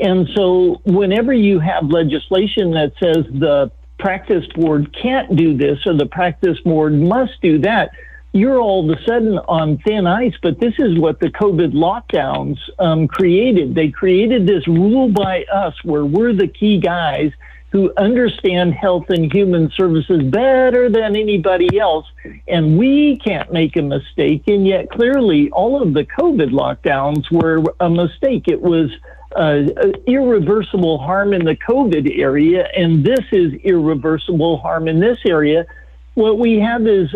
And 0.00 0.28
so, 0.36 0.80
whenever 0.84 1.32
you 1.32 1.58
have 1.58 1.86
legislation 1.86 2.72
that 2.72 2.92
says 3.02 3.24
the 3.32 3.72
practice 3.98 4.46
board 4.54 4.96
can't 5.00 5.34
do 5.34 5.56
this 5.56 5.78
or 5.86 5.94
the 5.94 6.06
practice 6.06 6.58
board 6.60 6.92
must 6.94 7.32
do 7.42 7.58
that, 7.60 7.90
you're 8.32 8.60
all 8.60 8.90
of 8.90 8.98
a 8.98 9.02
sudden 9.04 9.38
on 9.38 9.78
thin 9.78 10.06
ice. 10.06 10.34
But 10.42 10.60
this 10.60 10.74
is 10.78 10.98
what 10.98 11.20
the 11.20 11.28
COVID 11.28 11.72
lockdowns 11.72 12.58
um, 12.78 13.08
created. 13.08 13.74
They 13.74 13.88
created 13.88 14.46
this 14.46 14.66
rule 14.68 15.08
by 15.08 15.44
us 15.44 15.74
where 15.84 16.04
we're 16.04 16.34
the 16.34 16.48
key 16.48 16.78
guys 16.78 17.32
who 17.70 17.92
understand 17.98 18.72
health 18.72 19.10
and 19.10 19.30
human 19.30 19.70
services 19.72 20.22
better 20.22 20.88
than 20.88 21.16
anybody 21.16 21.78
else. 21.78 22.06
And 22.46 22.78
we 22.78 23.18
can't 23.18 23.52
make 23.52 23.76
a 23.76 23.82
mistake. 23.82 24.44
And 24.46 24.66
yet, 24.66 24.90
clearly, 24.90 25.50
all 25.50 25.82
of 25.82 25.92
the 25.92 26.04
COVID 26.04 26.50
lockdowns 26.50 27.30
were 27.30 27.62
a 27.80 27.90
mistake. 27.90 28.44
It 28.48 28.60
was 28.60 28.90
uh, 29.36 29.64
irreversible 30.06 30.98
harm 30.98 31.34
in 31.34 31.44
the 31.44 31.56
COVID 31.56 32.18
area, 32.18 32.66
and 32.74 33.04
this 33.04 33.24
is 33.30 33.52
irreversible 33.62 34.58
harm 34.58 34.88
in 34.88 35.00
this 35.00 35.18
area. 35.26 35.66
What 36.14 36.38
we 36.38 36.58
have 36.60 36.86
is 36.86 37.14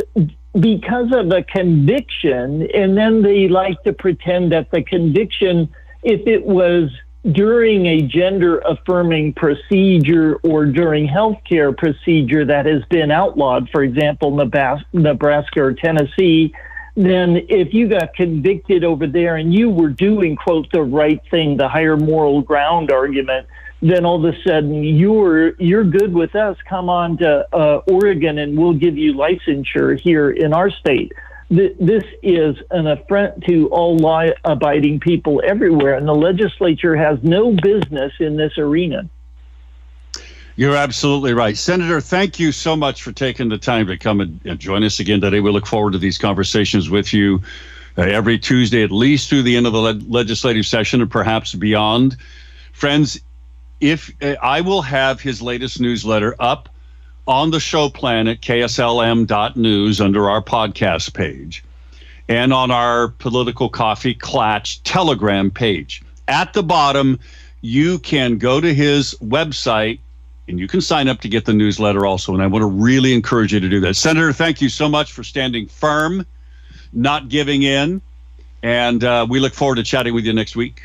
because 0.58 1.12
of 1.14 1.30
a 1.30 1.42
conviction, 1.42 2.68
and 2.74 2.96
then 2.96 3.22
they 3.22 3.48
like 3.48 3.82
to 3.84 3.92
pretend 3.92 4.52
that 4.52 4.70
the 4.70 4.82
conviction, 4.82 5.68
if 6.02 6.26
it 6.26 6.44
was 6.44 6.90
during 7.30 7.86
a 7.86 8.02
gender 8.02 8.58
affirming 8.58 9.32
procedure 9.32 10.36
or 10.42 10.66
during 10.66 11.08
healthcare 11.08 11.76
procedure 11.76 12.44
that 12.44 12.66
has 12.66 12.82
been 12.90 13.10
outlawed, 13.10 13.70
for 13.70 13.82
example, 13.82 14.30
Nebraska 14.32 15.62
or 15.62 15.72
Tennessee, 15.72 16.52
then 16.96 17.46
if 17.48 17.72
you 17.72 17.88
got 17.88 18.12
convicted 18.14 18.84
over 18.84 19.06
there 19.06 19.36
and 19.36 19.54
you 19.54 19.70
were 19.70 19.88
doing, 19.88 20.36
quote, 20.36 20.70
the 20.72 20.82
right 20.82 21.20
thing, 21.30 21.56
the 21.56 21.68
higher 21.68 21.96
moral 21.96 22.42
ground 22.42 22.90
argument, 22.90 23.46
then 23.82 24.06
all 24.06 24.24
of 24.24 24.34
a 24.34 24.42
sudden 24.42 24.84
you're 24.84 25.54
you're 25.56 25.84
good 25.84 26.14
with 26.14 26.34
us. 26.36 26.56
Come 26.68 26.88
on 26.88 27.18
to 27.18 27.46
uh, 27.52 27.82
Oregon, 27.88 28.38
and 28.38 28.56
we'll 28.56 28.74
give 28.74 28.96
you 28.96 29.14
licensure 29.14 29.98
here 30.00 30.30
in 30.30 30.54
our 30.54 30.70
state. 30.70 31.12
This 31.50 32.04
is 32.22 32.56
an 32.70 32.86
affront 32.86 33.44
to 33.44 33.68
all 33.68 33.98
law-abiding 33.98 35.00
people 35.00 35.42
everywhere, 35.44 35.96
and 35.96 36.08
the 36.08 36.14
legislature 36.14 36.96
has 36.96 37.22
no 37.22 37.52
business 37.52 38.12
in 38.20 38.36
this 38.36 38.56
arena. 38.56 39.10
You're 40.56 40.76
absolutely 40.76 41.34
right. 41.34 41.54
Senator, 41.56 42.00
thank 42.00 42.38
you 42.38 42.52
so 42.52 42.74
much 42.74 43.02
for 43.02 43.12
taking 43.12 43.50
the 43.50 43.58
time 43.58 43.86
to 43.88 43.98
come 43.98 44.20
and 44.20 44.58
join 44.58 44.82
us 44.82 44.98
again 44.98 45.20
today. 45.20 45.40
We 45.40 45.50
look 45.50 45.66
forward 45.66 45.92
to 45.92 45.98
these 45.98 46.16
conversations 46.16 46.88
with 46.88 47.12
you 47.12 47.42
uh, 47.98 48.02
every 48.02 48.38
Tuesday, 48.38 48.82
at 48.82 48.90
least 48.90 49.28
through 49.28 49.42
the 49.42 49.56
end 49.56 49.66
of 49.66 49.74
the 49.74 49.80
le- 49.80 50.00
legislative 50.08 50.64
session 50.64 51.02
and 51.02 51.10
perhaps 51.10 51.54
beyond. 51.54 52.16
Friends, 52.72 53.20
if 53.82 54.12
uh, 54.22 54.36
I 54.40 54.60
will 54.60 54.80
have 54.80 55.20
his 55.20 55.42
latest 55.42 55.80
newsletter 55.80 56.36
up 56.38 56.68
on 57.26 57.50
the 57.50 57.60
show 57.60 57.90
plan 57.90 58.28
at 58.28 58.40
kslm.news 58.40 60.00
under 60.00 60.30
our 60.30 60.40
podcast 60.40 61.12
page 61.12 61.64
and 62.28 62.52
on 62.52 62.70
our 62.70 63.08
political 63.08 63.68
coffee 63.68 64.14
clatch 64.14 64.82
telegram 64.84 65.50
page. 65.50 66.02
At 66.28 66.52
the 66.52 66.62
bottom, 66.62 67.18
you 67.60 67.98
can 67.98 68.38
go 68.38 68.60
to 68.60 68.72
his 68.72 69.14
website 69.20 69.98
and 70.48 70.58
you 70.58 70.68
can 70.68 70.80
sign 70.80 71.08
up 71.08 71.20
to 71.20 71.28
get 71.28 71.44
the 71.44 71.52
newsletter 71.52 72.06
also. 72.06 72.34
And 72.34 72.42
I 72.42 72.46
want 72.46 72.62
to 72.62 72.66
really 72.66 73.12
encourage 73.12 73.52
you 73.52 73.60
to 73.60 73.68
do 73.68 73.80
that. 73.80 73.94
Senator, 73.94 74.32
thank 74.32 74.60
you 74.60 74.68
so 74.68 74.88
much 74.88 75.12
for 75.12 75.24
standing 75.24 75.66
firm, 75.66 76.24
not 76.92 77.28
giving 77.28 77.62
in. 77.62 78.00
And 78.62 79.02
uh, 79.02 79.26
we 79.28 79.40
look 79.40 79.54
forward 79.54 79.76
to 79.76 79.82
chatting 79.82 80.14
with 80.14 80.24
you 80.24 80.32
next 80.32 80.54
week. 80.54 80.82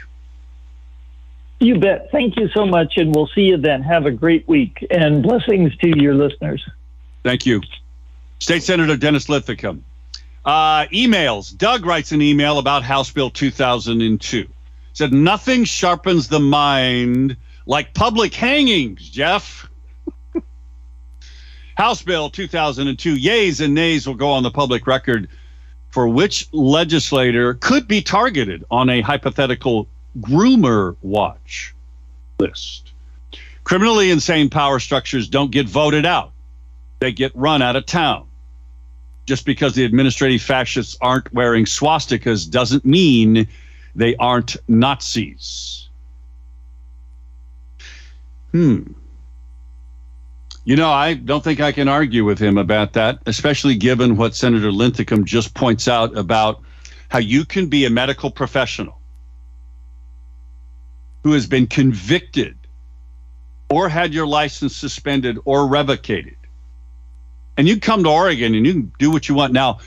You 1.60 1.80
bet. 1.80 2.10
Thank 2.12 2.38
you 2.38 2.49
so 2.49 2.66
much, 2.66 2.97
and 2.97 3.14
we'll 3.14 3.28
see 3.28 3.41
you 3.41 3.58
then. 3.58 3.82
Have 3.82 4.05
a 4.05 4.12
great 4.12 4.47
week, 4.47 4.86
and 4.91 5.24
blessings 5.24 5.76
to 5.78 5.99
your 5.99 6.14
listeners. 6.14 6.64
Thank 7.24 7.45
you. 7.45 7.62
State 8.39 8.64
Senator 8.64 8.95
Dennis 8.95 9.28
Linthicum. 9.28 9.84
Uh, 10.45 10.86
emails. 10.93 11.55
Doug 11.58 11.86
writes 11.86 12.12
an 12.12 12.22
email 12.22 12.60
about 12.60 12.84
House 12.84 13.12
Bill 13.12 13.30
2002. 13.30 14.47
Said, 14.93 15.14
nothing 15.14 15.66
sharpens 15.66 16.28
the 16.28 16.39
mind 16.39 17.36
like 17.66 17.93
public 17.93 18.34
hangings, 18.34 19.10
Jeff. 19.10 19.70
House 21.76 22.01
Bill 22.01 22.30
2002, 22.30 23.16
yays 23.16 23.60
and 23.60 23.76
nays 23.76 24.08
will 24.08 24.16
go 24.16 24.30
on 24.30 24.43
the 24.43 24.51
public 24.51 24.88
record 24.88 25.28
for 25.89 26.08
which 26.08 26.47
legislator 26.53 27.55
could 27.55 27.88
be 27.88 28.01
targeted 28.01 28.64
on 28.72 28.89
a 28.89 29.01
hypothetical 29.01 29.88
groomer 30.20 30.95
watch 31.01 31.74
list. 32.39 32.91
Criminally 33.63 34.11
insane 34.11 34.49
power 34.49 34.80
structures 34.80 35.28
don't 35.28 35.51
get 35.51 35.68
voted 35.68 36.05
out, 36.05 36.32
they 36.99 37.11
get 37.11 37.36
run 37.36 37.61
out 37.61 37.76
of 37.76 37.86
town. 37.86 38.26
Just 39.26 39.45
because 39.45 39.76
the 39.76 39.84
administrative 39.84 40.41
fascists 40.41 40.97
aren't 41.01 41.34
wearing 41.34 41.65
swastikas 41.65 42.49
doesn't 42.49 42.86
mean 42.86 43.47
they 43.93 44.15
aren't 44.15 44.55
Nazis. 44.70 45.89
Hmm. 48.51 48.93
You 50.63 50.76
know, 50.76 50.89
I 50.89 51.13
don't 51.13 51.43
think 51.43 51.59
I 51.59 51.72
can 51.72 51.88
argue 51.88 52.24
with 52.24 52.39
him 52.39 52.57
about 52.57 52.93
that, 52.93 53.20
especially 53.26 53.76
given 53.76 54.18
what 54.18 54.36
Senator 54.36 54.72
Linthicum 54.72 55.26
just 55.26 55.53
points 55.53 55.88
out 55.88 56.18
about 56.18 56.61
how 57.09 57.20
you 57.20 57.45
can 57.45 57.68
be 57.68 57.86
a 57.86 57.89
medical 57.89 58.32
professional 58.32 58.97
who 61.28 61.34
has 61.34 61.45
been 61.45 61.67
convicted 61.67 62.55
or 63.69 63.89
had 63.89 64.13
your 64.13 64.25
license 64.25 64.73
suspended 64.73 65.38
or 65.43 65.67
revocated. 65.67 66.38
And 67.57 67.67
you 67.67 67.82
come 67.82 68.05
to 68.05 68.09
Oregon 68.09 68.55
and 68.55 68.65
you 68.65 68.71
can 68.71 68.93
do 68.97 69.11
what 69.11 69.28
you 69.28 69.36
want. 69.36 69.51
Now, 69.51 69.80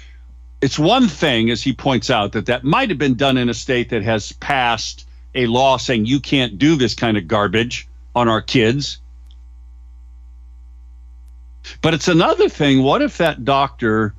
it's 0.61 0.78
one 0.78 1.09
thing, 1.09 1.49
as 1.49 1.62
he 1.62 1.72
points 1.72 2.11
out, 2.11 2.32
that 2.32 2.45
that 2.47 2.62
might 2.62 2.91
have 2.91 2.99
been 2.99 3.14
done 3.14 3.38
in 3.38 3.49
a 3.49 3.55
state 3.55 3.88
that 3.88 4.03
has 4.03 4.32
passed 4.32 5.09
a 5.34 5.47
law 5.47 5.78
saying 5.78 6.05
you 6.05 6.20
can't 6.20 6.59
do 6.59 6.76
this 6.76 6.95
kind 6.95 7.16
of 7.16 7.26
garbage 7.26 7.88
on 8.14 8.28
our 8.28 8.43
kids. 8.43 8.99
But 11.80 11.95
it's 11.95 12.09
another 12.09 12.51
thing. 12.51 12.82
What 12.82 13.01
if 13.01 13.16
that 13.16 13.47
doctor 13.47 14.14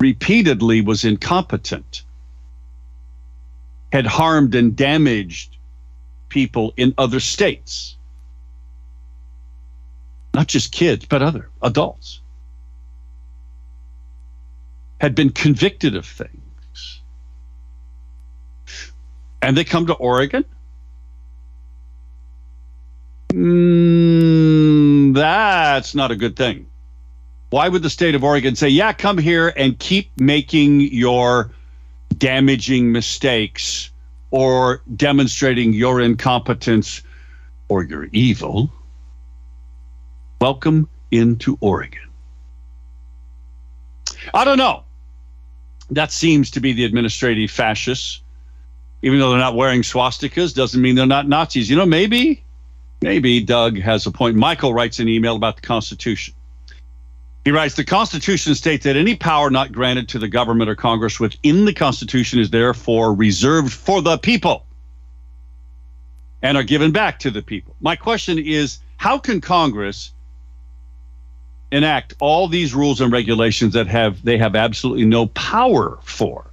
repeatedly 0.00 0.80
was 0.80 1.04
incompetent, 1.04 2.04
had 3.92 4.06
harmed 4.06 4.54
and 4.54 4.74
damaged 4.74 5.51
people 6.32 6.72
in 6.78 6.94
other 6.96 7.20
states. 7.20 7.96
Not 10.32 10.46
just 10.48 10.72
kids, 10.72 11.04
but 11.04 11.20
other 11.20 11.50
adults. 11.60 12.20
Had 14.98 15.14
been 15.14 15.28
convicted 15.30 15.94
of 15.94 16.06
things. 16.06 17.00
And 19.42 19.56
they 19.56 19.64
come 19.64 19.86
to 19.88 19.94
Oregon? 19.94 20.46
Mm, 23.28 25.14
that's 25.14 25.94
not 25.94 26.10
a 26.10 26.16
good 26.16 26.36
thing. 26.36 26.66
Why 27.50 27.68
would 27.68 27.82
the 27.82 27.90
state 27.90 28.14
of 28.14 28.24
Oregon 28.24 28.56
say, 28.56 28.70
yeah, 28.70 28.94
come 28.94 29.18
here 29.18 29.52
and 29.54 29.78
keep 29.78 30.10
making 30.18 30.80
your 30.80 31.50
damaging 32.16 32.90
mistakes 32.92 33.91
or 34.32 34.82
demonstrating 34.96 35.74
your 35.74 36.00
incompetence 36.00 37.02
or 37.68 37.84
your 37.84 38.08
evil, 38.12 38.72
welcome 40.40 40.88
into 41.10 41.56
Oregon. 41.60 42.08
I 44.34 44.44
don't 44.44 44.58
know. 44.58 44.84
That 45.90 46.10
seems 46.10 46.50
to 46.52 46.60
be 46.60 46.72
the 46.72 46.84
administrative 46.84 47.50
fascists. 47.50 48.20
Even 49.02 49.18
though 49.18 49.30
they're 49.30 49.38
not 49.38 49.54
wearing 49.54 49.82
swastikas, 49.82 50.54
doesn't 50.54 50.80
mean 50.80 50.94
they're 50.94 51.06
not 51.06 51.28
Nazis. 51.28 51.68
You 51.68 51.76
know, 51.76 51.84
maybe, 51.84 52.42
maybe 53.02 53.40
Doug 53.40 53.78
has 53.80 54.06
a 54.06 54.10
point. 54.10 54.36
Michael 54.36 54.72
writes 54.72 54.98
an 54.98 55.08
email 55.08 55.36
about 55.36 55.56
the 55.56 55.62
Constitution. 55.62 56.34
He 57.44 57.50
writes 57.50 57.74
The 57.74 57.84
Constitution 57.84 58.54
states 58.54 58.84
that 58.84 58.96
any 58.96 59.16
power 59.16 59.50
not 59.50 59.72
granted 59.72 60.08
to 60.10 60.18
the 60.18 60.28
government 60.28 60.70
or 60.70 60.76
Congress 60.76 61.18
within 61.18 61.64
the 61.64 61.74
Constitution 61.74 62.38
is 62.38 62.50
therefore 62.50 63.14
reserved 63.14 63.72
for 63.72 64.00
the 64.00 64.18
people 64.18 64.64
and 66.40 66.56
are 66.56 66.62
given 66.62 66.92
back 66.92 67.20
to 67.20 67.30
the 67.30 67.42
people. 67.42 67.74
My 67.80 67.96
question 67.96 68.38
is 68.38 68.78
how 68.96 69.18
can 69.18 69.40
Congress 69.40 70.12
enact 71.72 72.14
all 72.20 72.46
these 72.46 72.74
rules 72.74 73.00
and 73.00 73.12
regulations 73.12 73.72
that 73.72 73.88
have 73.88 74.22
they 74.22 74.38
have 74.38 74.54
absolutely 74.54 75.04
no 75.04 75.26
power 75.26 75.98
for? 76.04 76.46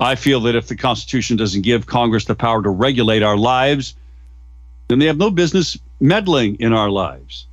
I 0.00 0.14
feel 0.14 0.40
that 0.40 0.54
if 0.54 0.68
the 0.68 0.76
Constitution 0.76 1.36
doesn't 1.36 1.62
give 1.62 1.86
Congress 1.86 2.26
the 2.26 2.34
power 2.34 2.62
to 2.62 2.70
regulate 2.70 3.22
our 3.22 3.36
lives, 3.36 3.96
then 4.88 4.98
they 4.98 5.06
have 5.06 5.16
no 5.16 5.30
business 5.30 5.76
meddling 6.00 6.56
in 6.60 6.72
our 6.72 6.88
lives. 6.88 7.47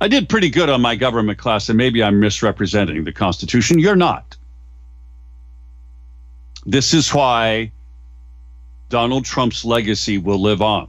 I 0.00 0.08
did 0.08 0.28
pretty 0.28 0.50
good 0.50 0.68
on 0.68 0.82
my 0.82 0.94
government 0.94 1.38
class, 1.38 1.68
and 1.68 1.78
maybe 1.78 2.02
I'm 2.02 2.20
misrepresenting 2.20 3.04
the 3.04 3.12
Constitution. 3.12 3.78
You're 3.78 3.96
not. 3.96 4.36
This 6.66 6.92
is 6.92 7.12
why 7.14 7.72
Donald 8.90 9.24
Trump's 9.24 9.64
legacy 9.64 10.18
will 10.18 10.40
live 10.40 10.60
on 10.60 10.88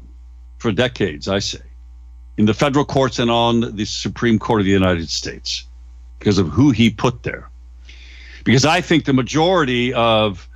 for 0.57 0.71
decades, 0.71 1.27
I 1.27 1.39
say, 1.39 1.61
in 2.37 2.45
the 2.45 2.53
federal 2.53 2.83
courts 2.83 3.19
and 3.19 3.31
on 3.31 3.75
the 3.75 3.85
Supreme 3.85 4.39
Court 4.39 4.61
of 4.61 4.65
the 4.65 4.71
United 4.71 5.09
States 5.09 5.65
because 6.19 6.37
of 6.37 6.49
who 6.49 6.71
he 6.71 6.89
put 6.89 7.23
there. 7.23 7.49
Because 8.43 8.65
I 8.65 8.81
think 8.81 9.05
the 9.05 9.13
majority 9.13 9.93
of 9.93 10.49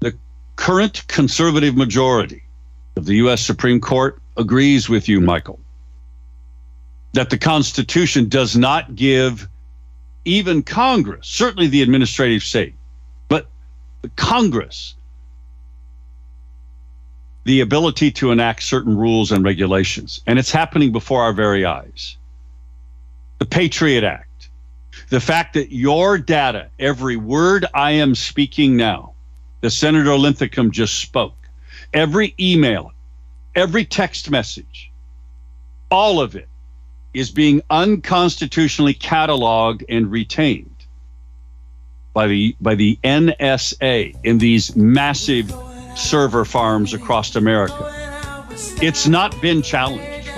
the 0.00 0.16
current 0.56 1.06
conservative 1.08 1.76
majority 1.76 2.42
of 2.96 3.04
the 3.04 3.16
U.S. 3.16 3.42
Supreme 3.42 3.80
Court 3.80 4.20
agrees 4.36 4.88
with 4.88 5.08
you, 5.08 5.20
Michael 5.20 5.60
that 7.12 7.30
the 7.30 7.38
Constitution 7.38 8.28
does 8.28 8.56
not 8.56 8.94
give 8.94 9.48
even 10.24 10.62
Congress, 10.62 11.26
certainly 11.26 11.66
the 11.66 11.82
administrative 11.82 12.42
state, 12.42 12.74
but 13.28 13.48
the 14.02 14.10
Congress, 14.10 14.94
the 17.44 17.60
ability 17.60 18.10
to 18.12 18.30
enact 18.30 18.62
certain 18.62 18.96
rules 18.96 19.32
and 19.32 19.44
regulations. 19.44 20.20
And 20.26 20.38
it's 20.38 20.50
happening 20.50 20.92
before 20.92 21.22
our 21.22 21.32
very 21.32 21.64
eyes. 21.64 22.16
The 23.38 23.46
Patriot 23.46 24.04
Act, 24.04 24.50
the 25.08 25.20
fact 25.20 25.54
that 25.54 25.72
your 25.74 26.18
data, 26.18 26.68
every 26.78 27.16
word 27.16 27.64
I 27.74 27.92
am 27.92 28.14
speaking 28.14 28.76
now, 28.76 29.14
the 29.62 29.70
Senator 29.70 30.14
Linthicum 30.14 30.70
just 30.70 30.98
spoke, 30.98 31.36
every 31.92 32.34
email, 32.38 32.92
every 33.54 33.84
text 33.84 34.30
message, 34.30 34.90
all 35.90 36.20
of 36.20 36.36
it 36.36 36.49
is 37.12 37.30
being 37.30 37.62
unconstitutionally 37.70 38.94
cataloged 38.94 39.84
and 39.88 40.10
retained 40.10 40.70
by 42.12 42.26
the 42.26 42.56
by 42.60 42.74
the 42.74 42.98
NSA 43.04 44.16
in 44.24 44.38
these 44.38 44.74
massive 44.76 45.52
server 45.96 46.44
farms 46.44 46.94
across 46.94 47.34
America. 47.36 48.46
It's 48.82 49.06
not 49.06 49.40
been 49.40 49.62
challenged. 49.62 50.28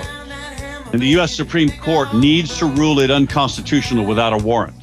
And 0.92 1.00
the 1.00 1.08
US 1.18 1.34
Supreme 1.34 1.70
Court 1.80 2.14
needs 2.14 2.58
to 2.58 2.66
rule 2.66 3.00
it 3.00 3.10
unconstitutional 3.10 4.04
without 4.04 4.32
a 4.32 4.36
warrant. 4.36 4.76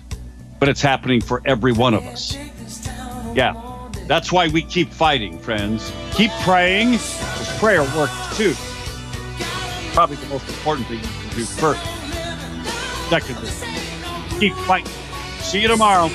But 0.60 0.68
it's 0.70 0.82
happening 0.82 1.22
for 1.22 1.42
every 1.46 1.72
one 1.72 1.94
of 1.94 2.04
us. 2.06 2.36
Yeah. 3.36 3.54
That's 4.08 4.32
why 4.32 4.48
we 4.48 4.64
keep 4.64 4.92
fighting, 4.92 5.38
friends. 5.38 5.92
Keep 6.14 6.32
praying, 6.42 6.94
because 6.94 7.60
prayer 7.60 7.84
works 7.96 8.36
too. 8.36 8.56
Probably 9.94 10.16
the 10.16 10.26
most 10.26 10.50
important 10.50 10.88
thing 10.88 11.18
do 11.40 11.46
first. 11.46 11.82
Secondly, 13.10 13.50
keep 14.40 14.54
fighting. 14.66 14.92
See 15.42 15.62
you 15.62 15.68
tomorrow. 15.68 16.10